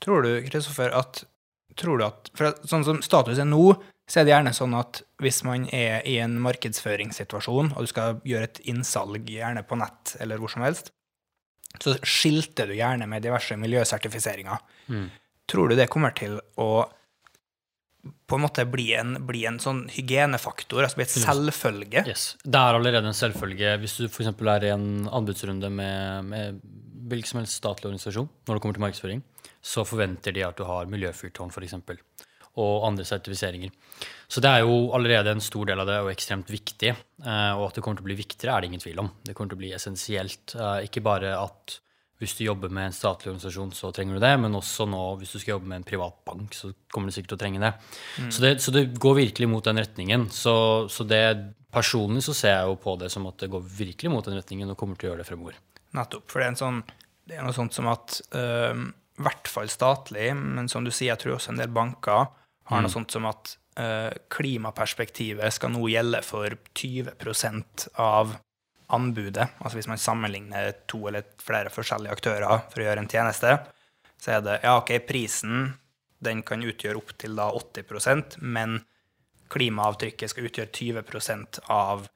Tror 0.00 0.24
du, 0.24 0.32
Kristoffer, 0.48 0.92
at 0.92 1.24
at 1.76 2.30
For 2.32 2.54
sånn 2.64 2.84
som 2.86 3.02
status 3.04 3.36
er 3.36 3.44
nå, 3.44 3.74
så 4.08 4.20
er 4.20 4.24
det 4.24 4.32
gjerne 4.32 4.52
sånn 4.56 4.74
at 4.78 5.02
hvis 5.20 5.42
man 5.44 5.66
er 5.74 6.06
i 6.08 6.14
en 6.22 6.38
markedsføringssituasjon, 6.40 7.74
og 7.76 7.84
du 7.84 7.90
skal 7.90 8.20
gjøre 8.24 8.48
et 8.48 8.60
innsalg, 8.70 9.28
gjerne 9.28 9.60
på 9.66 9.76
nett 9.76 10.14
eller 10.22 10.40
hvor 10.40 10.52
som 10.52 10.64
helst, 10.64 10.92
så 11.82 11.96
skilter 12.02 12.70
du 12.70 12.76
gjerne 12.78 13.08
med 13.10 13.24
diverse 13.24 13.56
miljøsertifiseringer. 13.60 14.62
Tror 15.46 15.70
du 15.70 15.76
det 15.78 15.90
kommer 15.92 16.14
til 16.16 16.38
å 16.60 16.70
på 18.26 18.38
en 18.38 18.44
måte 18.44 18.62
bli 18.70 18.92
en, 18.94 19.16
bli 19.26 19.40
en 19.48 19.58
sånn 19.62 19.86
hygienefaktor, 19.90 20.84
altså 20.84 21.00
bli 21.00 21.06
et 21.06 21.14
selvfølge? 21.14 22.02
Yes. 22.06 22.26
Det 22.44 22.60
er 22.60 22.78
allerede 22.78 23.10
en 23.10 23.16
selvfølge 23.16 23.72
hvis 23.82 23.96
du 23.98 24.06
f.eks. 24.06 24.30
er 24.30 24.66
i 24.68 24.70
en 24.74 25.08
anbudsrunde 25.10 25.70
med, 25.74 26.30
med 26.30 26.60
hvilken 27.10 27.32
som 27.32 27.40
helst 27.40 27.58
statlig 27.58 27.90
organisasjon 27.90 28.28
når 28.46 28.58
det 28.58 28.62
kommer 28.62 28.78
til 28.78 28.84
markedsføring, 28.86 29.24
så 29.62 29.82
forventer 29.86 30.34
de 30.36 30.44
at 30.46 30.58
du 30.58 30.64
har 30.68 30.90
miljøfyrtårn 30.90 31.50
f.eks. 31.54 31.74
og 32.56 32.86
andre 32.88 33.04
sertifiseringer. 33.04 33.70
Så 34.28 34.40
det 34.42 34.50
er 34.50 34.64
jo 34.64 34.90
allerede 34.96 35.32
en 35.36 35.42
stor 35.44 35.68
del 35.68 35.80
av 35.82 35.86
det 35.88 35.96
og 36.02 36.10
ekstremt 36.12 36.48
viktig. 36.50 36.92
eh, 36.92 37.52
Og 37.56 37.68
at 37.68 37.74
det 37.76 37.82
kommer 37.84 38.00
til 38.00 38.06
å 38.06 38.10
bli 38.10 38.18
viktigere, 38.18 38.56
er 38.56 38.60
det 38.64 38.70
ingen 38.72 38.80
tvil 38.82 39.02
om. 39.04 39.10
Det 39.22 39.34
kommer 39.34 39.52
til 39.52 39.58
å 39.58 39.64
bli 39.64 39.72
essensielt. 39.76 40.54
Eh, 40.56 40.86
Ikke 40.88 41.02
bare 41.04 41.36
at 41.38 41.80
hvis 42.18 42.32
du 42.38 42.44
jobber 42.46 42.70
med 42.72 42.86
en 42.88 42.96
statlig 42.96 43.28
organisasjon, 43.28 43.74
så 43.76 43.92
trenger 43.92 44.16
du 44.16 44.20
det, 44.24 44.32
men 44.40 44.54
også 44.56 44.86
nå 44.88 45.02
hvis 45.20 45.34
du 45.34 45.38
skal 45.38 45.58
jobbe 45.58 45.68
med 45.68 45.82
en 45.82 45.84
privat 45.84 46.16
bank, 46.24 46.54
så 46.56 46.70
kommer 46.88 47.08
du 47.08 47.12
sikkert 47.12 47.34
til 47.34 47.36
å 47.36 47.42
trenge 47.44 47.60
det. 47.60 47.72
Så, 48.32 48.40
det 48.40 48.52
så 48.64 48.72
det 48.72 48.86
går 48.98 49.18
virkelig 49.18 49.48
mot 49.52 49.64
den 49.68 49.76
retningen. 49.76 50.30
Så, 50.32 50.88
så 50.88 51.04
det 51.04 51.52
personlig 51.70 52.24
så 52.24 52.32
ser 52.32 52.54
jeg 52.56 52.70
jo 52.70 52.78
på 52.80 52.96
det 52.96 53.10
som 53.12 53.26
at 53.28 53.36
det 53.44 53.50
går 53.52 53.60
virkelig 53.68 54.10
mot 54.10 54.24
den 54.24 54.38
retningen 54.40 54.72
og 54.72 54.78
kommer 54.80 54.96
til 54.96 55.10
å 55.10 55.12
gjøre 55.12 55.26
det 55.26 55.28
fremover. 55.28 55.58
Nettopp. 55.92 56.24
For 56.32 56.40
det 56.40 56.46
er, 56.46 56.54
en 56.54 56.62
sånn, 56.62 56.80
det 57.28 57.36
er 57.36 57.44
noe 57.44 57.52
sånt 57.56 57.76
som 57.76 57.92
at 57.92 58.22
i 58.32 58.88
i 59.16 59.22
hvert 59.24 59.48
fall 59.48 59.68
statlig, 59.72 60.26
men 60.36 60.66
som 60.68 60.84
du 60.84 60.90
sier, 60.92 61.14
jeg 61.14 61.22
tror 61.22 61.38
også 61.38 61.54
en 61.54 61.60
del 61.62 61.70
banker 61.72 62.26
har 62.70 62.82
noe 62.82 62.92
sånt 62.92 63.14
som 63.14 63.28
at 63.28 63.52
uh, 63.78 64.10
klimaperspektivet 64.32 65.54
skal 65.54 65.72
nå 65.74 65.86
gjelde 65.92 66.22
for 66.26 66.56
20% 66.74 67.88
av 68.02 68.36
anbudet. 68.94 69.48
Altså 69.58 69.80
hvis 69.80 69.90
man 69.90 70.02
sammenligner 70.02 70.72
to 70.90 71.04
eller 71.08 71.26
flere 71.42 71.72
forskjellige 71.74 72.18
aktører 72.18 72.66
for 72.70 72.82
å 72.82 72.88
gjøre 72.88 73.04
en 73.04 73.10
tjeneste, 73.10 73.56
så 74.22 74.36
er 74.36 74.44
det 74.44 74.60
ja, 74.62 74.76
OK, 74.80 74.92
prisen 75.06 75.72
den 76.24 76.42
kan 76.46 76.64
utgjøre 76.64 76.98
opptil 76.98 77.36
da 77.38 77.50
80% 77.52 78.38
men 78.40 78.78
klimaavtrykket 79.52 80.32
skal 80.32 80.48
utgjøre 80.48 80.72
20% 80.74 81.60
av 81.70 82.06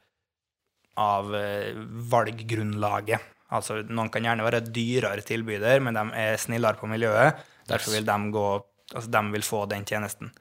av 1.00 1.34
eh, 1.36 1.76
valggrunnlaget. 2.12 3.28
Altså, 3.56 3.80
noen 3.88 4.10
kan 4.12 4.26
gjerne 4.26 4.46
være 4.46 4.62
dyrere 4.70 5.24
tilbyder, 5.26 5.80
men 5.82 5.96
de 5.96 6.04
er 6.18 6.38
snillere 6.38 6.78
på 6.78 6.90
miljøet. 6.90 7.40
Derfor 7.70 7.96
vil 7.96 8.06
de, 8.06 8.16
gå, 8.34 8.46
altså, 8.94 9.10
de 9.10 9.22
vil 9.34 9.46
få 9.46 9.64
den 9.70 9.86
tjenesten. 9.88 10.32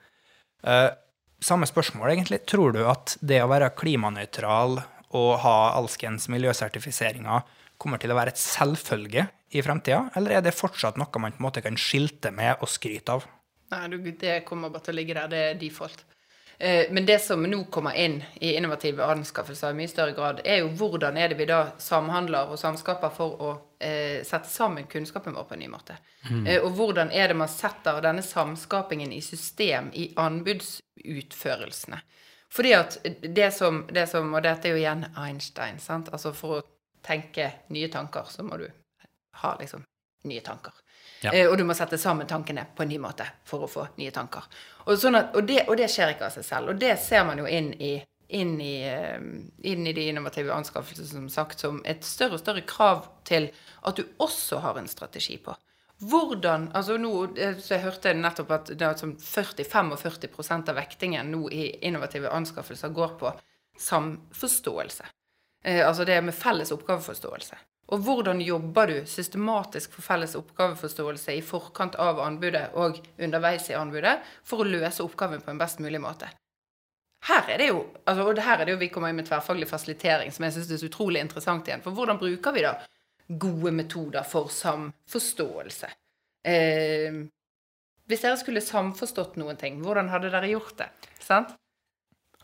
Uh, 0.65 0.91
samme 1.43 1.67
spørsmål, 1.69 2.11
egentlig. 2.13 2.43
Tror 2.49 2.75
du 2.75 2.83
at 2.89 3.17
det 3.21 3.41
å 3.43 3.49
være 3.51 3.71
klimanøytral 3.79 4.79
og 5.17 5.31
ha 5.43 5.57
alskens 5.77 6.27
miljøsertifiseringer 6.29 7.47
kommer 7.79 8.01
til 8.01 8.11
å 8.11 8.17
være 8.17 8.35
et 8.35 8.41
selvfølge 8.41 9.25
i 9.55 9.63
fremtida, 9.65 10.03
eller 10.19 10.37
er 10.37 10.45
det 10.45 10.53
fortsatt 10.53 10.99
noe 10.99 11.21
man 11.21 11.33
på 11.33 11.41
en 11.41 11.47
måte 11.47 11.63
kan 11.65 11.77
skilte 11.79 12.29
med 12.35 12.59
og 12.59 12.69
skryte 12.69 13.15
av? 13.15 13.25
Nei, 13.73 14.13
det 14.19 14.41
kommer 14.45 14.71
bare 14.73 14.87
til 14.87 14.95
å 14.95 14.99
ligge 14.99 15.15
der. 15.17 15.29
Det 15.31 15.41
er 15.47 15.59
default. 15.61 16.03
Eh, 16.61 16.91
Men 16.91 17.05
det 17.05 17.19
som 17.19 17.43
nå 17.43 17.63
kommer 17.63 17.95
inn 17.95 18.23
i 18.39 18.53
innovative 18.55 19.05
anskaffelser 19.05 19.71
i 19.71 19.77
mye 19.77 19.87
større 19.87 20.11
grad, 20.11 20.41
er 20.43 20.59
jo 20.59 20.73
hvordan 20.75 21.17
er 21.17 21.31
det 21.31 21.37
vi 21.39 21.45
da 21.47 21.59
samhandler 21.79 22.51
og 22.51 22.59
samskaper 22.59 23.13
for 23.15 23.39
å 23.39 23.51
eh, 23.79 24.19
sette 24.27 24.49
sammen 24.51 24.89
kunnskapen 24.91 25.37
vår 25.37 25.47
på 25.47 25.55
en 25.55 25.63
ny 25.63 25.69
måte. 25.71 25.95
Eh, 26.27 26.59
og 26.59 26.73
hvordan 26.75 27.13
er 27.15 27.31
det 27.31 27.37
man 27.39 27.47
setter 27.47 28.01
denne 28.03 28.25
samskapingen 28.25 29.13
i 29.15 29.21
system 29.23 29.87
i 29.95 30.09
anbudsutførelsene. 30.19 32.01
Fordi 32.51 32.73
at 32.73 32.99
det 33.21 33.51
som, 33.53 33.85
det 33.93 34.07
som 34.09 34.33
Og 34.33 34.43
dette 34.43 34.67
er 34.67 34.73
jo 34.73 34.81
igjen 34.81 35.05
Einstein, 35.15 35.79
sant. 35.79 36.09
Altså 36.11 36.33
for 36.33 36.57
å 36.57 36.63
tenke 37.05 37.51
nye 37.69 37.87
tanker, 37.87 38.25
så 38.27 38.43
må 38.43 38.57
du 38.57 38.67
ha 39.43 39.55
liksom 39.59 39.85
nye 40.27 40.41
tanker. 40.41 40.73
Ja. 41.21 41.33
Eh, 41.33 41.47
og 41.49 41.57
du 41.57 41.65
må 41.67 41.75
sette 41.75 41.97
sammen 41.99 42.27
tankene 42.27 42.65
på 42.75 42.83
en 42.83 42.91
ny 42.91 42.99
måte 43.01 43.27
for 43.47 43.65
å 43.65 43.71
få 43.71 43.85
nye 43.99 44.11
tanker. 44.15 44.45
Og, 44.85 44.95
sånn 44.99 45.19
at, 45.19 45.33
og, 45.35 45.47
det, 45.47 45.65
og 45.67 45.77
det 45.79 45.89
skjer 45.91 46.13
ikke 46.13 46.29
av 46.29 46.35
seg 46.37 46.47
selv. 46.47 46.73
Og 46.73 46.79
det 46.79 46.95
ser 47.03 47.25
man 47.27 47.41
jo 47.41 47.47
inn 47.49 47.71
i, 47.75 47.93
inn 48.39 48.55
i, 48.63 48.75
eh, 48.87 49.17
inn 49.71 49.87
i 49.87 49.95
de 49.95 50.07
innovative 50.11 50.53
anskaffelsene, 50.55 51.09
som 51.11 51.31
sagt, 51.33 51.59
som 51.65 51.81
et 51.85 52.05
større 52.07 52.39
og 52.39 52.43
større 52.43 52.63
krav 52.67 53.09
til 53.27 53.49
at 53.83 53.99
du 53.99 54.05
også 54.23 54.61
har 54.63 54.79
en 54.79 54.87
strategi 54.87 55.37
på. 55.43 55.55
Hvordan 55.99 56.69
altså 56.79 56.95
nå, 56.95 57.11
eh, 57.35 57.57
så 57.59 57.75
Jeg 57.75 57.83
hørte 57.83 58.15
nettopp 58.15 58.51
at 58.55 58.71
det 58.71 58.87
er 58.87 58.99
sånn 58.99 59.17
40-45% 59.19 60.71
av 60.71 60.79
vektingen 60.79 61.31
nå 61.33 61.49
i 61.51 61.73
innovative 61.83 62.31
anskaffelser 62.31 62.95
går 62.95 63.17
på 63.19 63.33
samforståelse. 63.79 65.15
Altså 65.59 66.05
det 66.07 66.15
med 66.23 66.31
felles 66.35 66.71
oppgaveforståelse. 66.71 67.57
Og 67.89 68.03
hvordan 68.05 68.41
jobber 68.45 68.91
du 68.91 68.97
systematisk 69.09 69.95
for 69.97 70.05
felles 70.05 70.35
oppgaveforståelse 70.37 71.33
i 71.33 71.45
forkant 71.45 71.97
av 72.01 72.19
anbudet 72.21 72.67
og 72.77 72.99
underveis 73.17 73.69
i 73.71 73.77
anbudet 73.77 74.19
for 74.45 74.61
å 74.61 74.67
løse 74.67 75.01
oppgaven 75.05 75.41
på 75.41 75.49
en 75.53 75.61
best 75.61 75.81
mulig 75.81 76.01
måte? 76.03 76.29
Her 77.29 77.49
er 77.51 77.59
det 77.59 77.71
jo, 77.71 77.81
altså, 78.05 78.27
og 78.29 78.39
her 78.45 78.61
er 78.61 78.67
det 78.67 78.75
jo 78.75 78.81
vi 78.83 78.91
kommer 78.93 79.11
inn 79.11 79.17
med 79.19 79.27
tverrfaglig 79.27 79.67
fasilitering, 79.67 80.31
som 80.31 80.45
jeg 80.45 80.55
syns 80.55 80.69
er 80.71 80.79
så 80.79 80.87
utrolig 80.87 81.23
interessant 81.23 81.67
igjen. 81.67 81.81
For 81.83 81.97
hvordan 81.97 82.21
bruker 82.21 82.55
vi 82.55 82.63
da 82.63 82.77
gode 83.27 83.73
metoder 83.75 84.23
for 84.27 84.53
samforståelse? 84.53 85.89
Eh, 86.47 87.19
hvis 88.09 88.23
dere 88.23 88.37
skulle 88.39 88.63
samforstått 88.63 89.35
noen 89.41 89.59
ting, 89.59 89.81
hvordan 89.83 90.13
hadde 90.13 90.31
dere 90.33 90.53
gjort 90.53 90.77
det? 90.79 90.87
Sant? 91.21 91.57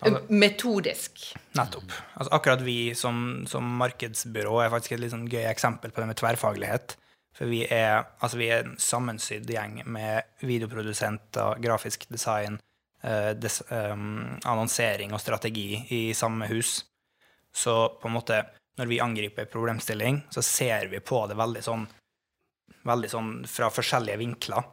Altså- 0.01 0.21
Metodisk. 0.29 1.21
Nettopp. 1.55 1.91
Altså, 2.13 2.33
akkurat 2.35 2.61
vi 2.61 2.95
som, 2.95 3.45
som 3.47 3.63
markedsbyrå 3.79 4.59
er 4.63 4.69
faktisk 4.73 4.97
et 4.97 4.99
litt 5.05 5.13
sånn 5.13 5.29
gøy 5.31 5.45
eksempel 5.49 5.91
på 5.91 6.03
det 6.03 6.09
med 6.11 6.19
tverrfaglighet. 6.19 6.97
For 7.35 7.51
vi 7.51 7.65
er, 7.67 8.05
altså 8.23 8.39
vi 8.39 8.49
er 8.51 8.63
en 8.63 8.77
sammensydd 8.79 9.49
gjeng 9.51 9.81
med 9.91 10.23
videoprodusenter, 10.39 11.59
grafisk 11.63 12.05
design, 12.09 12.59
eh, 13.03 13.33
des, 13.35 13.61
eh, 13.71 13.95
annonsering 13.95 15.13
og 15.13 15.19
strategi 15.19 15.81
i 15.91 16.13
samme 16.13 16.47
hus. 16.47 16.83
Så 17.53 17.99
på 17.99 18.07
en 18.07 18.15
måte, 18.15 18.45
når 18.77 18.87
vi 18.87 18.99
angriper 19.03 19.45
problemstilling, 19.51 20.23
så 20.29 20.43
ser 20.43 20.87
vi 20.91 20.99
på 20.99 21.27
det 21.27 21.35
veldig 21.35 21.63
sånn, 21.63 21.87
veldig 22.83 23.09
sånn 23.09 23.33
fra 23.47 23.69
forskjellige 23.71 24.19
vinkler. 24.19 24.71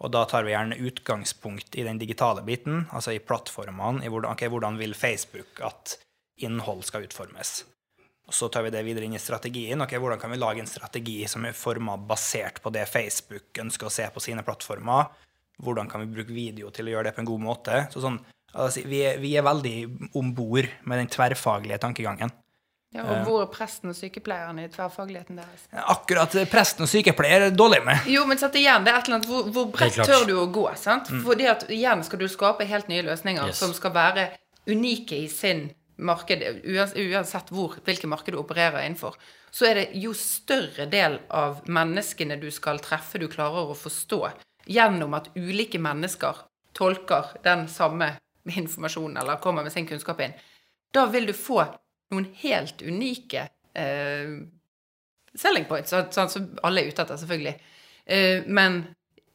Og 0.00 0.12
da 0.14 0.22
tar 0.24 0.46
vi 0.46 0.54
gjerne 0.54 0.78
utgangspunkt 0.80 1.76
i 1.76 1.84
den 1.84 1.98
digitale 2.00 2.42
biten, 2.44 2.86
altså 2.88 3.12
i 3.12 3.20
plattformene, 3.20 4.04
i 4.04 4.08
hvordan, 4.08 4.32
okay, 4.32 4.48
hvordan 4.48 4.78
vil 4.80 4.96
Facebook 4.96 5.60
at 5.66 5.98
innhold 6.40 6.86
skal 6.88 7.04
utformes. 7.04 7.60
Og 8.30 8.36
så 8.36 8.48
tar 8.48 8.62
vi 8.62 8.70
det 8.72 8.84
videre 8.86 9.08
inn 9.08 9.16
i 9.18 9.20
strategien. 9.20 9.80
ok, 9.82 9.96
Hvordan 9.98 10.20
kan 10.22 10.30
vi 10.30 10.38
lage 10.38 10.62
en 10.62 10.70
strategi 10.70 11.18
som 11.28 11.44
er 11.44 11.56
forma 11.56 11.96
basert 11.98 12.62
på 12.62 12.70
det 12.70 12.86
Facebook 12.88 13.58
ønsker 13.58 13.88
å 13.88 13.92
se 13.92 14.06
på 14.14 14.22
sine 14.22 14.44
plattformer? 14.46 15.10
Hvordan 15.60 15.90
kan 15.90 16.04
vi 16.04 16.14
bruke 16.14 16.32
video 16.32 16.70
til 16.70 16.88
å 16.88 16.94
gjøre 16.94 17.10
det 17.10 17.16
på 17.16 17.24
en 17.24 17.30
god 17.32 17.42
måte? 17.42 17.80
Så 17.90 18.04
sånn, 18.04 18.20
altså, 18.54 18.84
vi, 18.86 19.02
er, 19.04 19.18
vi 19.20 19.34
er 19.36 19.44
veldig 19.44 19.74
om 20.16 20.30
bord 20.32 20.70
med 20.86 21.02
den 21.02 21.10
tverrfaglige 21.10 21.80
tankegangen. 21.82 22.30
Ja, 22.90 23.04
og 23.06 23.20
hvor 23.26 23.42
er 23.44 23.50
presten 23.52 23.92
og 23.92 23.94
sykepleieren 23.94 24.58
i 24.58 24.64
tverrfagligheten 24.72 25.36
deres? 25.38 25.66
Akkurat 25.92 26.32
presten 26.50 26.82
og 26.82 26.90
sykepleier 26.90 27.44
er 27.46 27.52
dårlig 27.54 27.84
med. 27.86 28.08
Jo, 28.10 28.24
men 28.26 28.40
satt 28.40 28.56
igjen, 28.58 28.82
det 28.82 28.90
er 28.90 28.98
et 28.98 29.06
eller 29.06 29.20
annet, 29.20 29.28
hvor, 29.30 29.44
hvor 29.54 29.68
bredt 29.70 30.00
tør 30.08 30.24
du 30.26 30.32
å 30.42 30.46
gå? 30.50 30.64
sant? 30.80 31.10
Fordi 31.22 31.46
at 31.46 31.68
igjen 31.70 32.02
skal 32.02 32.18
du 32.18 32.26
skape 32.32 32.66
helt 32.66 32.88
nye 32.90 33.04
løsninger 33.06 33.46
Yes. 33.52 33.60
som 33.62 33.70
skal 33.76 33.94
være 33.94 34.24
unike 34.66 35.20
i 35.22 35.28
sin 35.30 35.68
marked, 36.02 36.42
uansett 36.66 37.52
hvor, 37.54 37.76
hvilke 37.86 38.08
marked 38.10 38.34
du 38.34 38.40
opererer 38.40 38.82
innenfor. 38.82 39.14
Så 39.54 39.68
er 39.68 39.74
det 39.78 39.86
jo 40.00 40.10
større 40.16 40.86
del 40.90 41.20
av 41.30 41.60
menneskene 41.70 42.40
du 42.42 42.48
skal 42.50 42.80
treffe, 42.82 43.20
du 43.22 43.28
klarer 43.30 43.70
å 43.70 43.76
forstå 43.78 44.20
gjennom 44.70 45.14
at 45.14 45.30
ulike 45.38 45.78
mennesker 45.78 46.42
tolker 46.74 47.36
den 47.46 47.68
samme 47.70 48.16
informasjonen 48.50 49.20
eller 49.22 49.38
kommer 49.42 49.62
med 49.62 49.72
sin 49.74 49.86
kunnskap 49.86 50.20
inn. 50.26 50.34
Da 50.94 51.06
vil 51.06 51.26
du 51.30 51.32
få 51.36 51.62
noen 52.10 52.26
helt 52.42 52.82
unike 52.82 53.46
eh, 53.78 54.32
selling 55.38 55.66
points, 55.68 55.92
sånn 55.92 56.10
sånn 56.14 56.32
som 56.32 56.48
alle 56.66 56.82
er 56.82 56.90
ute 56.90 57.04
etter, 57.04 57.20
selvfølgelig. 57.20 57.54
Eh, 58.10 58.46
men 58.46 58.82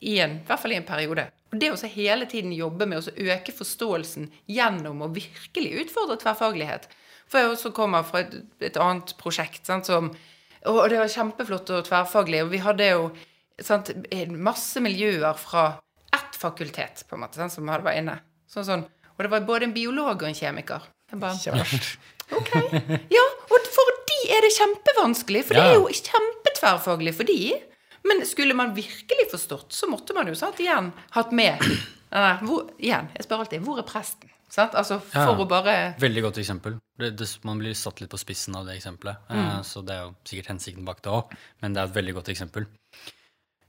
i 0.06 0.18
en, 0.24 0.40
i 0.42 0.48
hvert 0.48 0.62
fall 0.62 0.76
i 0.76 0.80
en 0.80 0.88
periode. 0.88 1.30
Og 1.54 1.60
det 1.62 1.72
å 1.72 1.90
hele 1.94 2.28
tiden 2.30 2.54
jobbe 2.56 2.88
med 2.90 3.00
å 3.00 3.32
øke 3.32 3.54
forståelsen 3.56 4.28
gjennom 4.52 5.06
å 5.06 5.12
virkelig 5.14 5.86
utfordre 5.86 6.20
tverrfaglighet. 6.22 6.90
For 7.32 7.42
jeg 7.42 7.54
også 7.54 7.72
kommer 7.74 8.06
fra 8.06 8.26
et, 8.26 8.36
et 8.68 8.78
annet 8.82 9.16
prosjekt 9.22 9.66
sant, 9.66 9.88
som 9.88 10.12
Og 10.66 10.90
det 10.90 10.98
var 10.98 11.12
kjempeflott 11.14 11.70
og 11.70 11.86
tverrfaglig. 11.86 12.40
Og 12.42 12.50
vi 12.50 12.58
hadde 12.58 12.88
jo 12.90 13.10
sant, 13.62 13.92
masse 14.34 14.82
miljøer 14.82 15.38
fra 15.38 15.68
ett 16.16 16.40
fakultet, 16.42 17.06
på 17.06 17.16
en 17.16 17.22
måte, 17.22 17.38
sant, 17.38 17.54
som 17.54 17.70
hadde 17.70 17.86
vært 17.86 18.02
inne. 18.02 18.16
Sånn, 18.50 18.66
sånn. 18.66 18.86
Og 19.16 19.24
det 19.24 19.32
var 19.32 19.46
både 19.46 19.70
en 19.70 19.76
biolog 19.76 20.16
og 20.16 20.28
en 20.28 20.38
kjemiker. 20.38 20.90
Verst. 21.14 22.00
Ok. 22.34 22.52
Ja, 23.14 23.26
og 23.54 23.68
for 23.76 23.92
de 24.10 24.20
er 24.34 24.46
det 24.46 24.54
kjempevanskelig, 24.56 25.44
for 25.46 25.58
det 25.58 25.66
er 25.66 25.76
jo 25.78 25.90
kjempetverrfaglig 25.94 27.14
for 27.18 27.30
de. 27.30 27.40
Men 28.06 28.22
skulle 28.30 28.54
man 28.58 28.74
virkelig 28.78 29.28
forstått, 29.32 29.74
så 29.74 29.90
måtte 29.90 30.14
man 30.14 30.28
jo 30.30 30.36
sant, 30.38 30.60
igjen 30.62 30.92
hatt 31.16 31.32
med 31.34 31.62
Nei, 32.16 32.36
hvor, 32.46 32.68
Igjen, 32.78 33.08
jeg 33.18 33.26
spør 33.26 33.42
alltid 33.44 33.64
hvor 33.66 33.80
er 33.82 33.88
presten? 33.90 34.30
Sant? 34.56 34.76
Altså 34.78 35.00
for 35.02 35.34
Ja. 35.34 35.34
å 35.42 35.48
bare 35.50 35.96
Veldig 36.00 36.22
godt 36.28 36.38
eksempel. 36.40 36.78
Det, 37.02 37.10
det, 37.18 37.28
man 37.44 37.58
blir 37.60 37.74
satt 37.76 38.00
litt 38.00 38.12
på 38.14 38.20
spissen 38.22 38.56
av 38.56 38.68
det 38.70 38.78
eksempelet. 38.78 39.26
Eh, 39.34 39.58
så 39.68 39.82
det 39.84 39.98
er 39.98 40.04
jo 40.06 40.14
sikkert 40.30 40.52
hensikten 40.54 40.86
bak 40.88 41.02
det 41.04 41.12
òg, 41.12 41.34
men 41.66 41.74
det 41.76 41.82
er 41.82 41.90
et 41.90 41.98
veldig 41.98 42.14
godt 42.22 42.30
eksempel. 42.32 42.68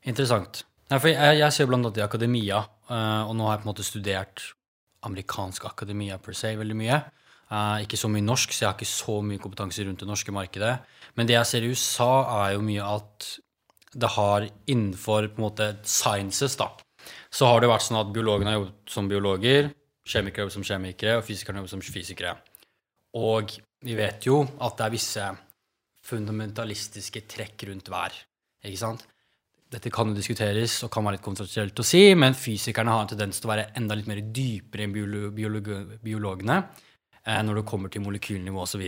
Interessant. 0.07 0.63
Nei, 0.93 1.01
for 1.03 1.11
jeg, 1.11 1.39
jeg 1.41 1.55
ser 1.57 1.67
blant 1.71 1.89
annet 1.89 1.99
i 1.99 2.05
akademia, 2.05 2.61
eh, 2.87 3.23
og 3.27 3.35
nå 3.35 3.49
har 3.49 3.57
jeg 3.57 3.65
på 3.65 3.67
en 3.67 3.73
måte 3.73 3.87
studert 3.89 4.45
amerikansk 5.09 5.67
akademia 5.67 6.21
per 6.23 6.37
se 6.39 6.53
veldig 6.61 6.77
mye. 6.79 7.01
Eh, 7.47 7.85
ikke 7.85 7.99
så 7.99 8.11
mye 8.11 8.25
norsk, 8.27 8.51
så 8.51 8.65
jeg 8.65 8.69
har 8.69 8.75
ikke 8.75 8.91
så 8.91 9.21
mye 9.23 9.43
kompetanse 9.43 9.85
rundt 9.87 10.03
det 10.03 10.09
norske 10.09 10.35
markedet. 10.35 10.73
Men 11.15 11.29
det 11.29 11.37
jeg 11.37 11.51
ser 11.51 11.67
i 11.67 11.71
USA, 11.71 12.11
er 12.43 12.57
jo 12.57 12.65
mye 12.67 12.89
at 12.97 13.29
det 13.97 14.11
har 14.17 14.49
innenfor 14.67 15.31
på 15.31 15.41
en 15.41 15.47
måte 15.47 15.69
sciences, 15.87 16.59
da, 16.59 16.73
så 17.31 17.49
har 17.49 17.63
det 17.63 17.71
vært 17.71 17.87
sånn 17.87 18.01
at 18.01 18.13
biologene 18.13 18.51
har 18.51 18.59
jobbet 18.59 18.93
som 18.93 19.09
biologer, 19.09 19.71
kjemikere 20.07 20.45
jobbet 20.45 20.57
som 20.57 20.67
kjemikere, 20.67 21.19
og 21.19 21.27
fysikerne 21.27 21.61
har 21.61 21.65
jobbet 21.65 21.75
som 21.77 21.95
fysikere. 21.95 22.35
Og 23.17 23.55
vi 23.87 23.95
vet 23.97 24.27
jo 24.27 24.43
at 24.43 24.77
det 24.77 24.87
er 24.87 24.95
visse 24.95 25.29
fundamentalistiske 26.07 27.23
trekk 27.31 27.69
rundt 27.71 27.89
hver. 27.91 28.19
Ikke 28.67 28.81
sant? 28.83 29.07
Dette 29.71 29.91
kan 29.91 30.11
jo 30.11 30.19
diskuteres 30.19 30.77
og 30.87 30.91
kan 30.95 31.07
være 31.07 31.17
litt 31.17 31.25
kontroversielt 31.25 31.81
å 31.83 31.87
si, 31.87 32.03
men 32.19 32.37
fysikerne 32.39 32.93
har 32.93 33.03
en 33.03 33.11
tendens 33.15 33.41
til 33.41 33.49
å 33.49 33.55
være 33.55 33.71
enda 33.79 33.97
litt 33.99 34.11
mer 34.11 34.21
dypere 34.35 34.87
enn 34.87 34.95
biolo 34.95 35.31
biolog 35.35 35.71
biologene 36.05 36.61
når 37.27 37.61
det 37.61 37.67
kommer 37.67 37.91
til 37.91 38.05
molekylnivå 38.05 38.63
osv. 38.63 38.85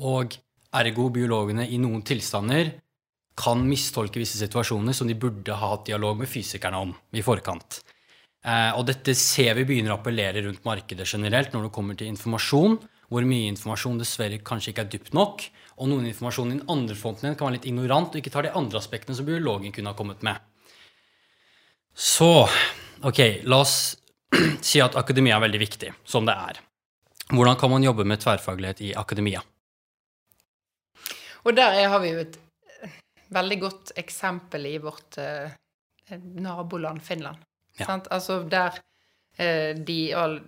Og 0.00 0.36
ergo 0.72 1.08
biologene 1.12 1.66
i 1.68 1.80
noen 1.80 2.00
tilstander 2.06 2.72
kan 3.38 3.62
mistolke 3.64 4.20
visse 4.20 4.38
situasjoner 4.40 4.96
som 4.96 5.08
de 5.08 5.16
burde 5.18 5.56
ha 5.56 5.72
hatt 5.74 5.86
dialog 5.88 6.18
med 6.20 6.30
fysikerne 6.30 6.80
om 6.84 6.92
i 7.16 7.24
forkant. 7.24 7.80
Eh, 8.42 8.72
og 8.76 8.84
dette 8.88 9.14
ser 9.18 9.54
vi 9.58 9.66
begynner 9.68 9.94
å 9.94 10.00
appellere 10.00 10.42
rundt 10.44 10.64
markedet 10.66 11.06
generelt 11.06 11.54
når 11.54 11.68
det 11.68 11.74
kommer 11.74 11.98
til 11.98 12.10
informasjon, 12.10 12.78
hvor 13.12 13.28
mye 13.28 13.50
informasjon 13.52 14.00
dessverre 14.00 14.40
kanskje 14.44 14.72
ikke 14.72 14.84
er 14.86 14.90
dypt 14.92 15.16
nok, 15.16 15.44
og 15.78 15.90
noen 15.90 16.08
informasjon 16.08 16.50
i 16.50 16.56
den 16.56 16.72
andre 16.72 16.96
fronten 16.98 17.28
igjen 17.28 17.38
kan 17.38 17.48
være 17.48 17.58
litt 17.58 17.68
ignorant 17.70 18.12
og 18.12 18.20
ikke 18.20 18.32
tar 18.32 18.46
de 18.46 18.54
andre 18.58 18.80
aspektene 18.80 19.16
som 19.16 19.28
biologen 19.28 19.74
kunne 19.74 19.92
ha 19.92 19.98
kommet 19.98 20.24
med. 20.26 20.36
Så 21.92 22.48
ok, 23.04 23.22
la 23.48 23.62
oss 23.62 23.76
si 24.64 24.80
at 24.82 24.96
akademia 24.98 25.38
er 25.38 25.46
veldig 25.46 25.62
viktig, 25.62 25.94
som 26.08 26.28
det 26.28 26.36
er. 26.36 26.60
Hvordan 27.32 27.56
kan 27.60 27.70
man 27.70 27.82
jobbe 27.84 28.04
med 28.04 28.20
tverrfaglighet 28.20 28.80
i 28.80 28.92
akademia? 28.94 29.40
Og 31.44 31.56
der 31.56 31.72
er- 31.72 31.88
har 31.88 31.98
vi 32.00 32.08
jo 32.12 32.18
et 32.18 32.36
eh, 32.82 32.90
veldig 33.30 33.60
godt 33.60 33.92
eksempel 33.96 34.66
i 34.66 34.76
vårt 34.78 35.18
eh, 35.18 35.50
naboland 36.20 37.02
Finland. 37.02 37.36
Ja. 37.78 37.86
Sant? 37.86 38.08
Altså 38.10 38.42
der 38.48 38.78
eh, 39.38 39.74
de 39.76 40.12
all, 40.14 40.40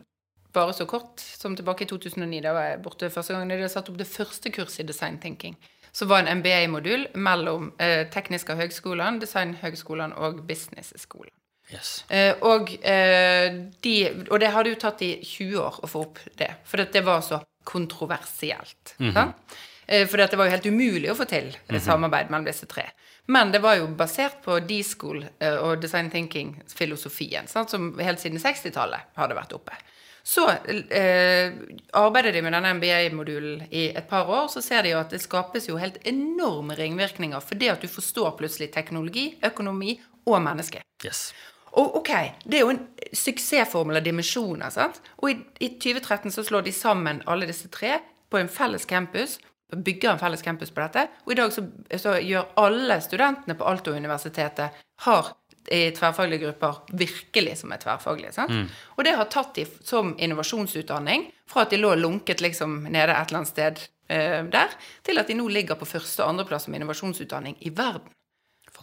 bare 0.53 0.73
så 0.73 0.85
kort 0.87 1.20
som 1.20 1.57
tilbake 1.57 1.83
i 1.85 1.87
2009, 1.87 2.40
da 2.40 2.53
var 2.53 2.62
jeg 2.68 2.83
borte 2.83 3.11
første 3.11 3.33
gangen, 3.35 3.49
de 3.49 3.57
hadde 3.57 3.68
satt 3.73 3.88
opp 3.90 3.97
det 3.99 4.07
første 4.07 4.51
kurset 4.53 4.81
i 4.85 4.87
design 4.87 5.18
thinking. 5.18 5.57
Så 5.92 6.07
var 6.07 6.18
en 6.23 6.38
MBA-modul 6.38 7.09
mellom 7.14 7.73
eh, 7.81 8.07
Tekniske 8.11 8.55
høgskolen, 8.59 9.20
Designhøgskolen 9.23 10.12
og 10.12 10.47
Business-skolen. 10.47 11.31
Yes. 11.72 12.05
Eh, 12.09 12.35
og, 12.44 12.70
eh, 12.85 13.55
de, 13.81 13.94
og 14.31 14.40
det 14.40 14.50
hadde 14.53 14.74
jo 14.74 14.81
tatt 14.81 15.00
de 15.00 15.14
20 15.24 15.62
år 15.62 15.81
å 15.83 15.90
få 15.90 16.03
opp 16.07 16.20
det, 16.38 16.50
for 16.68 16.85
det 16.85 17.05
var 17.07 17.24
så 17.24 17.40
kontroversielt. 17.64 18.94
sant? 18.98 19.57
Eh, 19.87 20.07
For 20.09 20.16
det 20.20 20.37
var 20.37 20.48
jo 20.48 20.55
helt 20.55 20.66
umulig 20.66 21.11
å 21.12 21.16
få 21.16 21.27
til 21.29 21.50
et 21.68 21.83
samarbeid 21.83 22.31
mellom 22.31 22.46
disse 22.48 22.66
tre. 22.66 22.90
Men 23.27 23.53
det 23.53 23.62
var 23.64 23.79
jo 23.79 23.88
basert 23.96 24.42
på 24.44 24.59
D-school 24.61 25.24
eh, 25.40 25.57
og 25.57 25.81
design 25.81 26.11
thinking-filosofien, 26.12 27.48
som 27.48 27.94
helt 27.98 28.20
siden 28.20 28.40
60-tallet 28.40 29.16
hadde 29.16 29.37
vært 29.37 29.55
oppe. 29.57 29.77
Så 30.24 30.46
eh, 30.48 31.53
arbeider 31.92 32.33
de 32.33 32.40
med 32.44 32.55
denne 32.57 32.72
MBA-modulen 32.79 33.66
i 33.70 33.90
et 33.92 34.07
par 34.09 34.29
år, 34.29 34.48
så 34.53 34.62
ser 34.64 34.85
de 34.85 34.94
jo 34.94 35.00
at 35.03 35.12
det 35.12 35.20
skapes 35.20 35.68
jo 35.68 35.77
helt 35.81 35.98
enorme 36.09 36.77
ringvirkninger 36.79 37.44
for 37.44 37.61
det 37.61 37.72
at 37.74 37.85
du 37.85 37.88
forstår 37.92 38.33
plutselig 38.38 38.70
teknologi, 38.72 39.35
økonomi 39.44 39.98
og 40.24 40.40
menneske. 40.40 40.81
yes. 41.05 41.33
Og 41.81 41.97
ok, 42.01 42.11
det 42.47 42.59
er 42.59 42.63
jo 42.63 42.75
en 42.75 42.83
suksessformel 43.15 43.99
av 43.99 44.05
dimensjoner, 44.07 44.71
sant? 44.71 45.01
Og 45.23 45.33
i, 45.33 45.39
i 45.67 45.73
2013 45.83 46.35
så 46.35 46.45
slår 46.47 46.67
de 46.67 46.75
sammen 46.75 47.23
alle 47.31 47.49
disse 47.51 47.71
tre 47.73 47.99
på 48.31 48.39
en 48.39 48.51
felles 48.51 48.87
campus, 48.87 49.39
bygger 49.75 50.13
en 50.13 50.21
felles 50.21 50.43
campus 50.45 50.71
på 50.71 50.85
dette, 50.85 51.09
og 51.25 51.33
i 51.35 51.39
dag 51.39 51.53
så, 51.55 51.65
så 51.99 52.19
gjør 52.23 52.53
alle 52.63 53.01
studentene 53.03 53.57
på 53.59 53.67
Alto-universitetet 53.67 54.85
har 55.07 55.33
i 55.73 55.89
tverrfaglige 55.97 56.45
grupper 56.45 56.81
virkelig 57.01 57.57
som 57.63 57.73
er 57.73 57.81
tverrfaglige, 57.83 58.35
sant? 58.37 58.53
Og 58.97 59.07
det 59.07 59.15
har 59.17 59.31
tatt 59.33 59.55
de 59.57 59.65
som 59.83 60.13
innovasjonsutdanning, 60.19 61.31
fra 61.51 61.65
at 61.65 61.73
de 61.73 61.81
lå 61.81 61.95
lunket 61.97 62.45
liksom 62.45 62.85
nede 62.85 63.15
et 63.15 63.31
eller 63.31 63.41
annet 63.41 63.53
sted 63.53 63.81
eh, 64.13 64.43
der, 64.53 64.77
til 65.03 65.19
at 65.19 65.31
de 65.31 65.39
nå 65.39 65.49
ligger 65.49 65.81
på 65.81 65.89
første 65.89 66.23
og 66.23 66.35
andreplass 66.35 66.69
som 66.69 66.77
innovasjonsutdanning 66.77 67.57
i 67.65 67.73
verden. 67.73 68.13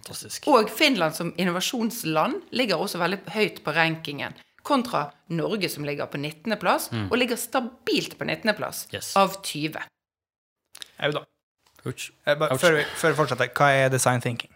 Fantastisk. 0.02 0.48
Og 0.50 0.70
Finland 0.74 1.14
som 1.16 1.34
innovasjonsland 1.38 2.42
ligger 2.58 2.82
også 2.82 2.98
veldig 3.02 3.20
høyt 3.36 3.62
på 3.66 3.74
rankingen. 3.76 4.34
Kontra 4.66 5.08
Norge 5.34 5.70
som 5.70 5.86
ligger 5.86 6.06
på 6.10 6.18
19. 6.22 6.58
plass, 6.62 6.90
og 7.10 7.18
ligger 7.18 7.38
stabilt 7.38 8.18
på 8.18 8.26
19. 8.26 8.54
plass 8.58 8.88
Yes. 8.94 9.16
av 9.18 9.40
20. 9.44 9.82
Au 11.02 11.12
da. 11.12 11.24
Ouch. 11.86 12.12
Eh. 12.26 12.38
Før 12.58 12.76
vi, 12.78 12.84
før 12.96 13.10
vi 13.10 13.18
fortsetter, 13.18 13.50
hva 13.58 13.70
er 13.74 13.90
design 13.90 14.22
thinking? 14.22 14.52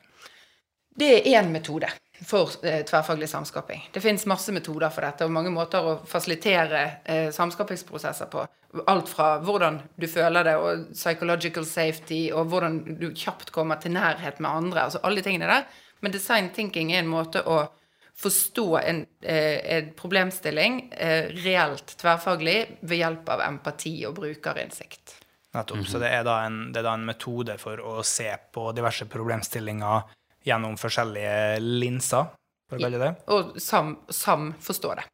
Det 0.99 1.09
er 1.27 1.41
én 1.41 1.49
metode 1.51 1.89
for 2.23 2.53
eh, 2.63 2.83
tverrfaglig 2.85 3.27
samskaping. 3.29 3.81
Det 3.93 4.01
finnes 4.03 4.25
masse 4.29 4.53
metoder 4.53 4.93
for 4.93 5.01
dette, 5.01 5.25
og 5.25 5.33
mange 5.33 5.49
måter 5.51 5.83
å 5.83 5.95
fasilitere 6.07 6.83
eh, 7.03 7.31
samskapingsprosesser 7.35 8.29
på. 8.31 8.45
Alt 8.87 9.09
fra 9.09 9.39
hvordan 9.45 9.79
du 10.01 10.07
føler 10.07 10.47
det, 10.47 10.55
og 10.59 10.85
psychological 10.93 11.65
safety, 11.65 12.29
og 12.33 12.51
hvordan 12.51 12.79
du 12.99 13.09
kjapt 13.15 13.51
kommer 13.55 13.79
til 13.81 13.95
nærhet 13.95 14.39
med 14.39 14.49
andre. 14.49 14.83
altså 14.83 14.99
alle 15.03 15.21
de 15.21 15.27
tingene 15.29 15.47
der. 15.47 15.67
Men 16.01 16.11
design 16.11 16.49
thinking 16.53 16.91
er 16.93 16.99
en 17.03 17.11
måte 17.11 17.41
å 17.47 17.67
forstå 18.15 18.77
en, 18.77 19.05
eh, 19.21 19.75
en 19.77 19.93
problemstilling 19.93 20.91
eh, 20.91 21.31
reelt 21.43 21.95
tverrfaglig 21.99 22.77
ved 22.81 22.97
hjelp 22.97 23.29
av 23.29 23.41
empati 23.41 23.95
og 24.07 24.15
brukerinnsikt. 24.19 25.17
Nettopp. 25.55 25.87
Så 25.87 25.99
det 25.99 26.11
er, 26.11 26.23
da 26.27 26.41
en, 26.45 26.71
det 26.73 26.81
er 26.81 26.87
da 26.87 26.93
en 26.97 27.07
metode 27.07 27.57
for 27.59 27.79
å 27.79 28.03
se 28.03 28.27
på 28.53 28.69
diverse 28.75 29.07
problemstillinger 29.11 30.15
gjennom 30.45 30.75
forskjellige 30.79 31.59
linser, 31.63 32.31
for 32.69 32.77
å 32.77 32.85
kalle 32.85 32.99
det 32.99 33.05
det. 33.05 33.13
Og 33.33 33.55
sam, 33.61 33.95
samforstå 34.11 34.95
det. 34.99 35.05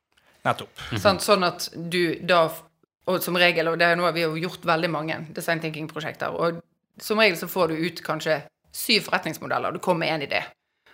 Nettopp. 0.46 0.84
Sant? 0.98 1.22
Sånn 1.24 1.46
at 1.46 1.70
du 1.76 2.18
da 2.26 2.48
Og 3.10 3.24
som 3.24 3.38
regel, 3.40 3.72
og 3.72 3.80
det 3.82 3.88
er 3.88 3.98
noe 3.98 4.12
vi 4.14 4.26
har 4.28 4.38
gjort 4.44 4.66
veldig 4.68 4.90
mange 4.94 5.18
design 5.34 5.62
thinking-prosjekter, 5.64 6.36
og 6.38 6.62
som 7.02 7.20
regel 7.20 7.40
så 7.40 7.50
får 7.50 7.72
du 7.72 7.86
ut 7.88 8.02
kanskje 8.06 8.42
syv 8.72 9.08
forretningsmodeller, 9.08 9.72
og 9.72 9.80
du 9.80 9.84
kommer 9.84 10.06
med 10.06 10.14
én 10.16 10.28
idé. 10.28 10.44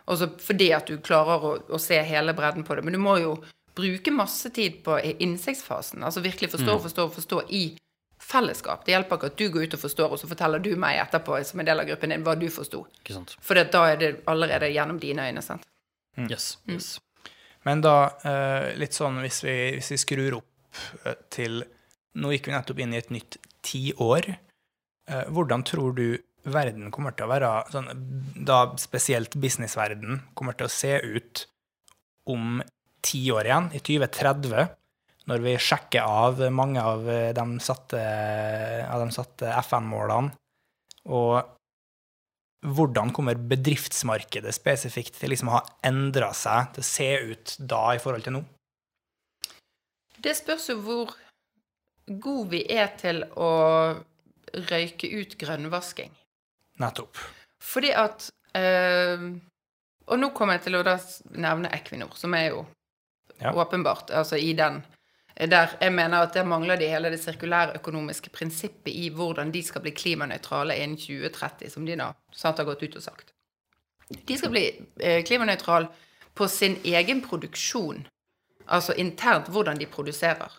Og 0.08 0.17
så 0.17 0.30
fordi 0.39 0.72
at 0.74 0.88
du 0.88 1.02
klarer 1.04 1.43
å, 1.43 1.54
å 1.67 1.80
se 1.82 2.00
hele 2.08 2.34
bredden 2.34 2.63
på 2.63 2.78
det. 2.78 2.86
Men 2.88 2.96
du 2.96 3.02
må 3.02 3.17
jo 3.20 3.34
bruke 3.78 4.13
masse 4.15 4.50
tid 4.56 4.80
på 4.86 4.96
innsiktsfasen. 5.04 6.04
Altså 6.04 6.24
virkelig 6.24 6.50
forstå, 6.54 6.78
forstå, 6.86 7.10
forstå 7.17 7.41
i 7.54 7.63
fellesskap. 8.28 8.86
Det 8.86 8.96
hjelper 8.96 9.20
ikke 9.20 9.30
at 9.34 9.38
du 9.38 9.50
går 9.54 9.67
ut 9.67 9.76
og 9.78 9.84
forstår, 9.84 10.13
og 10.15 10.22
så 10.22 10.30
forteller 10.30 10.63
du 10.63 10.72
meg 10.80 11.02
etterpå 11.04 11.38
som 11.46 11.62
en 11.62 11.67
del 11.67 11.84
av 11.84 11.89
gruppen 11.89 12.15
din 12.15 12.24
hva 12.26 12.38
du 12.39 12.48
forsto. 12.52 12.86
For 13.43 13.60
da 13.60 13.84
er 13.91 14.00
det 14.02 14.13
allerede 14.32 14.72
gjennom 14.74 15.00
dine 15.04 15.28
øyne. 15.28 15.43
sant? 15.46 15.67
Yes. 16.17 16.58
yes. 16.65 16.96
Men 17.67 17.84
da, 17.84 17.98
eh, 18.26 18.72
litt 18.80 18.96
sånn 18.98 19.20
hvis 19.22 19.43
vi, 19.46 19.58
hvis 19.76 19.91
vi 19.93 20.00
skrur 20.02 20.39
opp 20.39 20.80
eh, 21.06 21.20
til 21.30 21.62
Nå 22.17 22.32
gikk 22.34 22.49
vi 22.49 22.56
nettopp 22.56 22.80
inn 22.82 22.95
i 22.95 22.99
et 23.01 23.12
nytt 23.13 23.38
tiår. 23.65 24.32
Eh, 25.08 25.27
hvordan 25.34 25.65
tror 25.67 25.93
du 25.97 26.08
verden 26.47 26.89
kommer 26.93 27.15
til 27.15 27.27
å 27.27 27.32
være, 27.34 27.51
sånn, 27.73 27.89
da 28.47 28.62
spesielt 28.80 29.36
businessverden, 29.39 30.21
kommer 30.38 30.56
til 30.58 30.69
å 30.69 30.71
se 30.71 30.95
ut 31.03 31.43
om 32.32 32.62
ti 33.03 33.25
år 33.32 33.49
igjen, 33.49 33.69
i 33.75 33.82
2030, 33.84 34.71
når 35.27 35.43
vi 35.43 35.58
sjekker 35.60 36.08
av 36.08 36.39
mange 36.56 36.84
av 36.84 37.03
de 37.36 37.45
satte, 37.63 38.01
satte 39.15 39.51
FN-målene? 39.60 40.32
Og 41.12 41.36
hvordan 42.67 43.12
kommer 43.15 43.39
bedriftsmarkedet 43.39 44.56
spesifikt 44.56 45.19
til 45.19 45.32
liksom 45.32 45.51
å 45.51 45.60
ha 45.60 45.63
endra 45.88 46.32
seg 46.36 46.73
til 46.75 46.84
å 46.84 46.89
se 46.89 47.10
ut 47.32 47.56
da 47.60 47.84
i 47.95 48.01
forhold 48.01 48.25
til 48.25 48.38
nå? 48.38 48.43
Det 50.17 50.34
spørs 50.39 50.71
jo 50.71 50.80
hvor 50.82 51.13
god 52.08 52.50
vi 52.50 52.63
er 52.72 52.88
til 53.00 53.24
å 53.36 53.52
røyke 54.72 55.10
ut 55.20 55.36
grønnvasking. 55.39 56.12
Nettopp. 56.80 57.17
Fordi 57.63 57.91
at 57.91 58.30
eh, 58.56 59.24
Og 60.08 60.20
nå 60.22 60.30
kommer 60.32 60.56
jeg 60.56 60.67
til 60.67 60.78
å 60.80 60.84
da 60.88 60.93
nevne 61.36 61.72
Equinor, 61.76 62.13
som 62.15 62.34
er 62.34 62.50
jo 62.54 62.65
Ja. 63.39 63.52
åpenbart 63.54 64.10
altså 64.10 64.38
i 64.39 64.54
den 64.54 64.84
der 65.38 65.76
jeg 65.82 65.93
mener 65.93 66.24
at 66.24 66.34
der 66.34 66.43
mangler 66.43 66.76
de 66.80 66.88
hele 66.89 67.12
det 67.13 67.20
sirkulære 67.22 67.76
økonomiske 67.78 68.30
prinsippet 68.34 68.89
i 68.89 69.10
hvordan 69.13 69.52
de 69.54 69.62
skal 69.63 69.82
bli 69.82 69.91
klimanøytrale 69.91 70.74
innen 70.82 70.98
2030, 70.98 71.70
som 71.70 71.86
de 71.86 71.96
da 71.96 72.08
sant 72.34 72.58
har 72.58 72.65
gått 72.65 72.82
ut 72.84 72.96
og 72.96 73.04
sagt. 73.04 73.34
De 74.28 74.38
skal 74.38 74.50
bli 74.50 74.63
eh, 75.00 75.24
klimanøytrale 75.24 75.88
på 76.34 76.48
sin 76.48 76.80
egen 76.84 77.22
produksjon, 77.22 78.08
altså 78.65 78.93
internt 78.98 79.52
hvordan 79.54 79.78
de 79.78 79.86
produserer. 79.86 80.50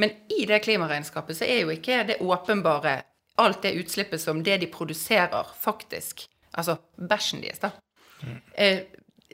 Men 0.00 0.14
i 0.32 0.44
det 0.48 0.62
klimaregnskapet 0.64 1.36
så 1.36 1.48
er 1.48 1.64
jo 1.64 1.72
ikke 1.74 2.02
det 2.08 2.20
åpenbare 2.24 3.00
alt 3.40 3.62
det 3.64 3.74
utslippet 3.80 4.20
som 4.20 4.42
det 4.44 4.58
de 4.62 4.70
produserer, 4.70 5.48
faktisk 5.60 6.28
Altså 6.52 6.76
bæsjen 7.08 7.40
deres, 7.40 7.62
da. 7.62 7.70
Eh, 8.60 8.82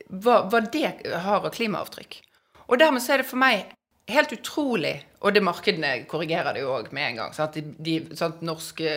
hva, 0.07 0.45
hva 0.47 0.61
det 0.71 0.93
har 1.11 1.43
av 1.43 1.51
klimaavtrykk. 1.51 2.21
Og 2.69 2.79
dermed 2.79 3.03
så 3.03 3.17
er 3.17 3.23
det 3.23 3.27
for 3.27 3.41
meg 3.41 3.73
helt 4.09 4.33
utrolig 4.33 4.95
Og 5.21 5.35
det 5.35 5.43
markedene 5.43 6.05
korrigerer 6.09 6.55
det 6.55 6.63
jo 6.63 6.71
òg 6.77 6.93
med 6.95 7.09
en 7.09 7.17
gang. 7.19 7.33
Sant? 7.35 7.57
De, 7.59 7.75
de, 7.83 8.17
sant? 8.17 8.39
Norske, 8.47 8.93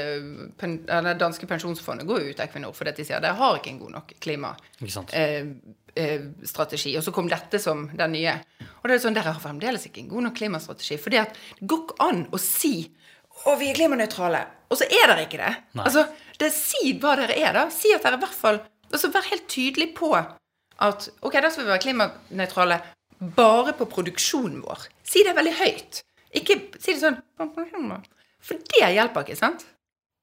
pen, 0.62 0.76
danske 0.86 1.50
pensjonsfondet 1.50 2.06
går 2.08 2.22
jo 2.22 2.36
ut 2.36 2.44
Equinor 2.46 2.76
fordi 2.78 2.94
de 3.00 3.08
sier 3.08 3.18
at 3.18 3.26
de 3.26 3.32
har 3.40 3.58
ikke 3.58 3.72
en 3.74 3.80
god 3.82 3.96
nok 3.96 4.14
klima 4.22 4.52
eh, 5.18 5.50
strategi. 6.48 6.96
Og 6.98 7.04
så 7.06 7.14
kom 7.16 7.30
dette 7.32 7.60
som 7.62 7.86
den 7.98 8.16
nye. 8.16 8.36
Og 8.82 8.88
det 8.88 8.96
er 8.96 9.04
sånn, 9.04 9.16
dere 9.18 9.34
har 9.36 9.44
fremdeles 9.44 9.86
ikke 9.88 10.04
en 10.04 10.12
god 10.12 10.28
nok 10.28 10.38
klimastrategi. 10.40 10.98
For 11.02 11.14
det 11.14 11.26
går 11.62 11.86
ikke 11.86 12.08
an 12.08 12.26
å 12.32 12.40
si 12.42 12.76
å, 13.46 13.56
vi 13.60 13.72
er 13.72 13.78
klimanøytrale, 13.78 14.42
og 14.70 14.80
så 14.80 14.88
er 14.88 15.08
dere 15.10 15.26
ikke 15.26 15.40
det. 15.42 15.54
Nei. 15.78 15.86
Altså, 15.88 16.06
det 16.42 16.52
Si 16.56 16.94
hva 17.00 17.16
dere 17.20 17.38
er, 17.38 17.54
da. 17.56 17.68
Si 17.74 17.92
at 17.94 18.06
dere 18.06 18.18
i 18.18 18.24
hvert 18.24 18.38
fall 18.38 18.62
altså 18.92 19.08
Vær 19.14 19.28
helt 19.30 19.46
tydelig 19.48 19.94
på 19.96 20.10
at 20.12 21.06
ok, 21.24 21.36
da 21.40 21.52
skal 21.52 21.64
vi 21.64 21.72
være 21.72 21.84
klimanøytrale 21.86 22.80
bare 23.38 23.76
på 23.78 23.88
produksjonen 23.88 24.64
vår. 24.66 24.88
Si 25.08 25.22
det 25.24 25.36
veldig 25.38 25.54
høyt. 25.60 26.02
Ikke 26.36 26.58
si 26.80 26.96
det 26.96 27.02
sånn 27.04 27.20
For 27.38 28.58
det 28.74 28.90
hjelper 28.96 29.24
ikke, 29.24 29.38
sant? 29.38 29.64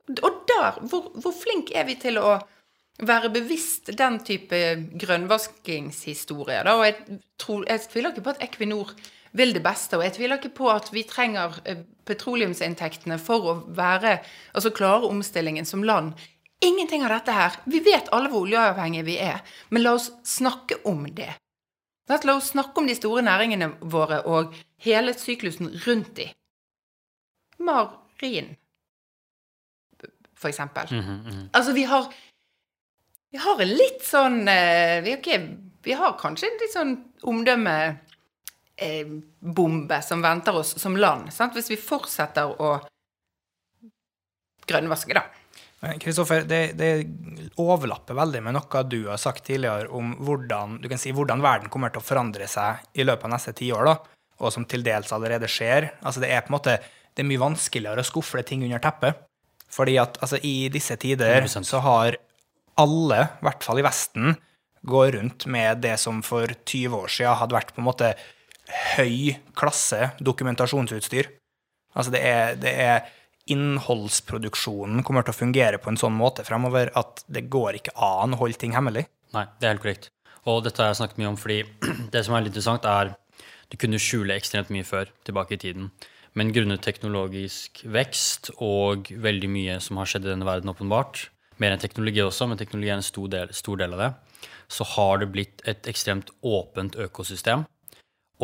Og 0.08 0.42
der, 0.48 0.80
hvor, 0.90 1.10
hvor 1.20 1.34
flink 1.36 1.70
er 1.76 1.86
vi 1.88 1.96
til 2.00 2.18
å 2.20 2.38
være 2.98 3.30
bevisst 3.30 3.92
den 3.98 4.18
type 4.26 4.58
grønnvaskingshistorie. 4.98 6.64
Da. 6.66 6.74
Og 6.74 6.84
jeg, 6.86 7.20
tror, 7.38 7.64
jeg 7.68 7.86
tviler 7.92 8.10
ikke 8.10 8.26
på 8.26 8.34
at 8.34 8.42
Equinor 8.48 8.92
vil 9.38 9.54
det 9.54 9.62
beste, 9.62 9.98
og 9.98 10.04
jeg 10.06 10.16
tviler 10.16 10.40
ikke 10.40 10.56
på 10.56 10.70
at 10.72 10.88
vi 10.92 11.04
trenger 11.06 11.60
eh, 11.68 11.84
petroleumsinntektene 12.08 13.18
for 13.22 13.50
å 13.50 13.54
være, 13.76 14.18
altså 14.56 14.72
klare 14.74 15.10
omstillingen 15.10 15.68
som 15.68 15.84
land. 15.86 16.14
Ingenting 16.64 17.04
av 17.06 17.12
dette 17.14 17.34
her. 17.36 17.58
Vi 17.70 17.82
vet 17.86 18.08
alle 18.14 18.32
hvor 18.32 18.48
oljeavhengige 18.48 19.06
vi 19.06 19.18
er, 19.22 19.44
men 19.70 19.84
la 19.84 19.94
oss 19.98 20.10
snakke 20.26 20.80
om 20.88 21.04
det. 21.14 21.30
La 22.08 22.34
oss 22.34 22.54
snakke 22.54 22.80
om 22.80 22.88
de 22.88 22.96
store 22.96 23.22
næringene 23.22 23.74
våre 23.92 24.22
og 24.26 24.56
hele 24.82 25.12
syklusen 25.14 25.70
rundt 25.84 26.16
de. 26.16 26.30
Marin, 27.58 28.56
for 30.34 30.48
eksempel. 30.48 30.88
Mm 30.90 31.02
-hmm. 31.02 31.48
Altså, 31.52 31.72
vi 31.72 31.82
har 31.82 32.14
Vi 33.30 33.38
har 33.38 33.60
en 33.60 33.76
litt 33.76 34.04
sånn 34.04 34.48
eh, 34.48 35.02
vi, 35.04 35.10
har 35.12 35.18
ikke, 35.20 35.56
vi 35.84 35.92
har 35.96 36.18
kanskje 36.20 36.46
en 36.48 36.60
litt 36.62 36.74
sånn 36.74 37.04
omdømmebombe 37.28 39.98
eh, 39.98 40.06
som 40.06 40.22
venter 40.24 40.56
oss 40.56 40.80
som 40.80 40.96
land, 40.96 41.32
sant? 41.34 41.54
hvis 41.56 41.70
vi 41.74 41.78
fortsetter 41.80 42.46
å 42.56 42.78
grønnvaske, 44.68 45.14
da. 45.16 45.22
Kristoffer, 46.02 46.42
det, 46.48 46.72
det 46.74 47.06
overlapper 47.62 48.14
veldig 48.18 48.40
med 48.42 48.54
noe 48.56 48.82
du 48.90 49.06
har 49.06 49.18
sagt 49.22 49.44
tidligere 49.46 49.88
om 49.94 50.06
hvordan, 50.26 50.82
du 50.82 50.88
kan 50.90 50.98
si, 50.98 51.14
hvordan 51.14 51.44
verden 51.44 51.70
kommer 51.70 51.90
til 51.94 52.02
å 52.02 52.08
forandre 52.08 52.46
seg 52.50 52.70
i 52.98 53.06
løpet 53.06 53.24
av 53.28 53.32
neste 53.36 53.52
tiår, 53.60 53.86
og 54.38 54.48
som 54.54 54.64
til 54.66 54.82
dels 54.86 55.12
allerede 55.14 55.48
skjer. 55.50 55.82
Altså, 56.02 56.20
det 56.24 56.30
er 56.34 56.42
på 56.42 56.48
en 56.50 56.58
måte 56.58 56.74
det 57.18 57.24
er 57.24 57.30
mye 57.30 57.42
vanskeligere 57.42 58.02
å 58.02 58.06
skufle 58.06 58.44
ting 58.46 58.62
under 58.66 58.82
teppet. 58.82 59.24
Fordi 59.74 59.96
at 60.00 60.18
altså, 60.22 60.38
i 60.46 60.70
disse 60.72 60.96
tider 61.00 61.46
så 61.50 61.82
har 61.84 62.16
alle, 62.80 63.22
i 63.26 63.46
hvert 63.46 63.64
fall 63.66 63.80
i 63.80 63.86
Vesten, 63.86 64.36
går 64.88 65.12
rundt 65.18 65.46
med 65.50 65.82
det 65.82 65.96
som 66.00 66.22
for 66.24 66.46
20 66.48 66.96
år 67.02 67.12
siden 67.12 67.38
hadde 67.40 67.56
vært 67.56 67.74
på 67.74 67.82
en 67.82 67.88
måte 67.88 68.12
høy 68.96 69.34
klasse 69.58 70.12
dokumentasjonsutstyr. 70.22 71.30
Altså 71.98 72.12
det 72.14 72.22
er, 72.24 72.58
det 72.60 72.74
er 72.78 73.08
innholdsproduksjonen 73.48 75.02
kommer 75.06 75.24
til 75.24 75.32
å 75.32 75.38
fungere 75.38 75.80
på 75.80 75.90
en 75.90 76.00
sånn 76.00 76.16
måte 76.16 76.44
fremover 76.44 76.92
at 77.00 77.24
det 77.32 77.46
går 77.50 77.80
ikke 77.80 77.96
an 77.96 78.36
å 78.36 78.40
holde 78.42 78.60
ting 78.60 78.76
hemmelig. 78.76 79.06
Nei, 79.34 79.46
det 79.58 79.66
er 79.66 79.74
helt 79.74 79.84
korrekt. 79.84 80.10
Og 80.48 80.62
dette 80.64 80.82
har 80.82 80.92
jeg 80.92 81.00
snakket 81.00 81.20
mye 81.20 81.32
om 81.32 81.40
fordi 81.40 81.62
det 82.14 82.22
som 82.26 82.36
er 82.36 82.44
litt 82.44 82.52
interessant, 82.54 82.86
er 82.88 83.14
du 83.68 83.76
kunne 83.80 84.00
skjule 84.00 84.36
ekstremt 84.36 84.70
mye 84.72 84.86
før, 84.86 85.10
tilbake 85.28 85.56
i 85.56 85.60
tiden. 85.60 85.90
Men 86.36 86.52
grunnet 86.54 86.84
teknologisk 86.84 87.82
vekst 87.88 88.52
og 88.64 89.10
veldig 89.10 89.50
mye 89.52 89.78
som 89.84 89.98
har 90.00 90.08
skjedd 90.08 90.28
i 90.28 90.32
denne 90.32 90.48
verden, 90.48 90.70
åpenbart, 90.70 91.26
mer 91.62 91.74
enn 91.74 91.82
teknologi 91.82 92.22
også, 92.24 92.48
men 92.48 92.60
teknologi 92.60 92.92
er 92.92 92.98
en 92.98 93.06
stor 93.06 93.28
del, 93.32 93.52
stor 93.56 93.80
del 93.80 93.96
av 93.96 94.04
det, 94.04 94.10
så 94.68 94.86
har 94.94 95.22
det 95.22 95.30
blitt 95.32 95.64
et 95.68 95.88
ekstremt 95.90 96.30
åpent 96.46 96.98
økosystem. 97.00 97.64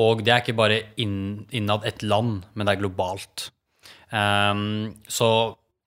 Og 0.01 0.25
det 0.27 0.33
er 0.35 0.43
ikke 0.43 0.59
bare 0.59 0.81
inn, 1.01 1.45
innad 1.55 1.87
et 1.87 2.03
land, 2.03 2.43
men 2.55 2.67
det 2.67 2.75
er 2.75 2.83
globalt. 2.83 3.49
Um, 4.11 4.95
så 5.07 5.29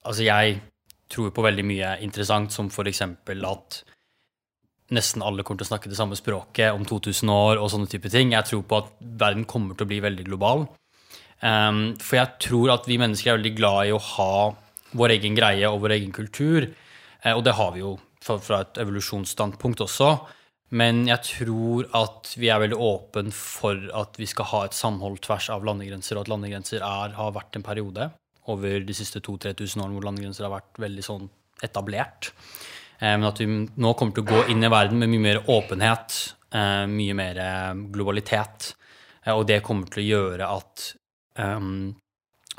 altså, 0.03 0.23
jeg 0.23 0.59
tror 1.11 1.33
på 1.35 1.43
veldig 1.43 1.65
mye 1.67 1.93
interessant, 2.03 2.53
som 2.53 2.69
eksempel 2.69 3.45
at 3.47 3.81
nesten 4.95 5.23
alle 5.25 5.43
kommer 5.43 5.59
til 5.59 5.67
å 5.67 5.73
snakke 5.73 5.91
det 5.91 5.99
samme 5.99 6.15
språket 6.15 6.71
om 6.71 6.85
2000 6.87 7.31
år 7.31 7.59
og 7.59 7.71
sånne 7.73 7.91
type 7.91 8.11
ting. 8.11 8.31
Jeg 8.31 8.47
tror 8.47 8.63
på 8.63 8.79
at 8.79 8.91
verden 9.01 9.47
kommer 9.49 9.75
til 9.75 9.87
å 9.87 9.91
bli 9.91 9.99
veldig 10.03 10.27
global. 10.29 10.67
Um, 11.41 11.97
for 12.01 12.21
jeg 12.21 12.39
tror 12.47 12.73
at 12.77 12.87
vi 12.89 12.99
mennesker 13.01 13.33
er 13.33 13.39
veldig 13.39 13.55
glad 13.59 13.89
i 13.89 13.95
å 13.95 14.03
ha 14.15 14.31
vår 14.97 15.17
egen 15.17 15.35
greie 15.37 15.67
og 15.69 15.83
vår 15.83 15.97
egen 15.99 16.13
kultur. 16.15 16.69
Eh, 17.27 17.35
og 17.35 17.43
det 17.45 17.55
har 17.57 17.73
vi 17.75 17.83
jo 17.83 17.95
fra, 18.23 18.61
et 18.61 18.79
evolusjonsstandpunkt 18.81 19.83
også. 19.85 20.11
Men 20.77 21.05
jeg 21.07 21.23
tror 21.23 21.87
at 21.95 22.33
vi 22.35 22.49
er 22.51 22.59
veldig 22.59 22.79
åpen 22.83 23.31
for 23.35 23.79
at 23.95 24.17
vi 24.19 24.27
skal 24.27 24.49
ha 24.51 24.63
et 24.67 24.75
samhold 24.75 25.21
tvers 25.23 25.47
av 25.53 25.63
landegrenser, 25.67 26.17
og 26.17 26.25
at 26.25 26.31
landegrenser 26.33 26.83
er, 26.83 27.13
har 27.15 27.35
vært 27.35 27.55
en 27.55 27.63
periode 27.63 28.09
over 28.51 28.83
de 28.83 28.95
siste 28.95 29.21
2000-3000 29.23 29.83
årene 29.83 29.95
hvor 29.95 30.07
landegrenser 30.09 30.47
har 30.47 30.57
vært 30.57 30.81
veldig 30.83 31.05
sånn 31.05 31.29
etablert. 31.63 32.33
Eh, 32.99 33.13
men 33.15 33.29
at 33.29 33.39
vi 33.43 33.47
nå 33.47 33.93
kommer 33.95 34.17
til 34.17 34.25
å 34.25 34.31
gå 34.33 34.43
inn 34.51 34.63
i 34.63 34.71
verden 34.71 34.99
med 34.99 35.11
mye 35.13 35.25
mer 35.29 35.41
åpenhet, 35.55 36.17
eh, 36.51 36.83
mye 36.91 37.15
mer 37.15 37.41
globalitet. 37.95 38.73
Og 39.27 39.43
det 39.47 39.59
kommer 39.63 39.89
til 39.91 40.05
å 40.05 40.07
gjøre 40.07 40.45
at 40.47 40.83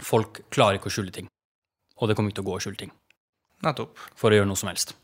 folk 0.05 0.43
klarer 0.53 0.77
ikke 0.77 0.91
å 0.91 0.93
skjule 0.93 1.15
ting. 1.15 1.31
Og 1.97 2.11
det 2.11 2.15
kommer 2.15 2.29
ikke 2.29 2.43
til 2.43 2.45
å 2.45 2.51
gå 2.51 2.59
å 2.59 2.61
skjule 2.63 2.81
ting 2.83 2.93
Nettopp. 3.65 3.97
for 4.15 4.31
å 4.31 4.39
gjøre 4.39 4.47
noe 4.51 4.57
som 4.59 4.69
helst. 4.71 4.95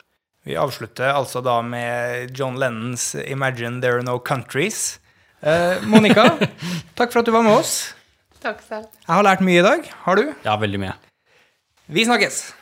Vi 0.45 0.55
avslutter 0.61 1.09
altså 1.15 1.41
da 1.43 1.61
med 1.65 2.37
John 2.37 2.57
Lennons 2.61 3.15
'Imagine 3.15 3.81
There 3.81 3.97
Are 3.99 4.03
No 4.05 4.19
Countries'. 4.21 4.99
Eh, 5.43 5.81
Monica, 5.89 6.27
takk 6.99 7.13
for 7.13 7.21
at 7.21 7.27
du 7.27 7.33
var 7.33 7.43
med 7.43 7.57
oss. 7.59 7.95
Takk 8.45 8.61
selv. 8.69 8.87
Jeg 9.07 9.09
har 9.15 9.25
lært 9.25 9.41
mye 9.41 9.61
i 9.61 9.65
dag. 9.65 9.89
Har 10.05 10.17
du? 10.21 10.35
Ja, 10.45 10.57
veldig 10.61 10.81
mye. 10.81 10.95
Vi 11.89 12.05
snakkes! 12.05 12.53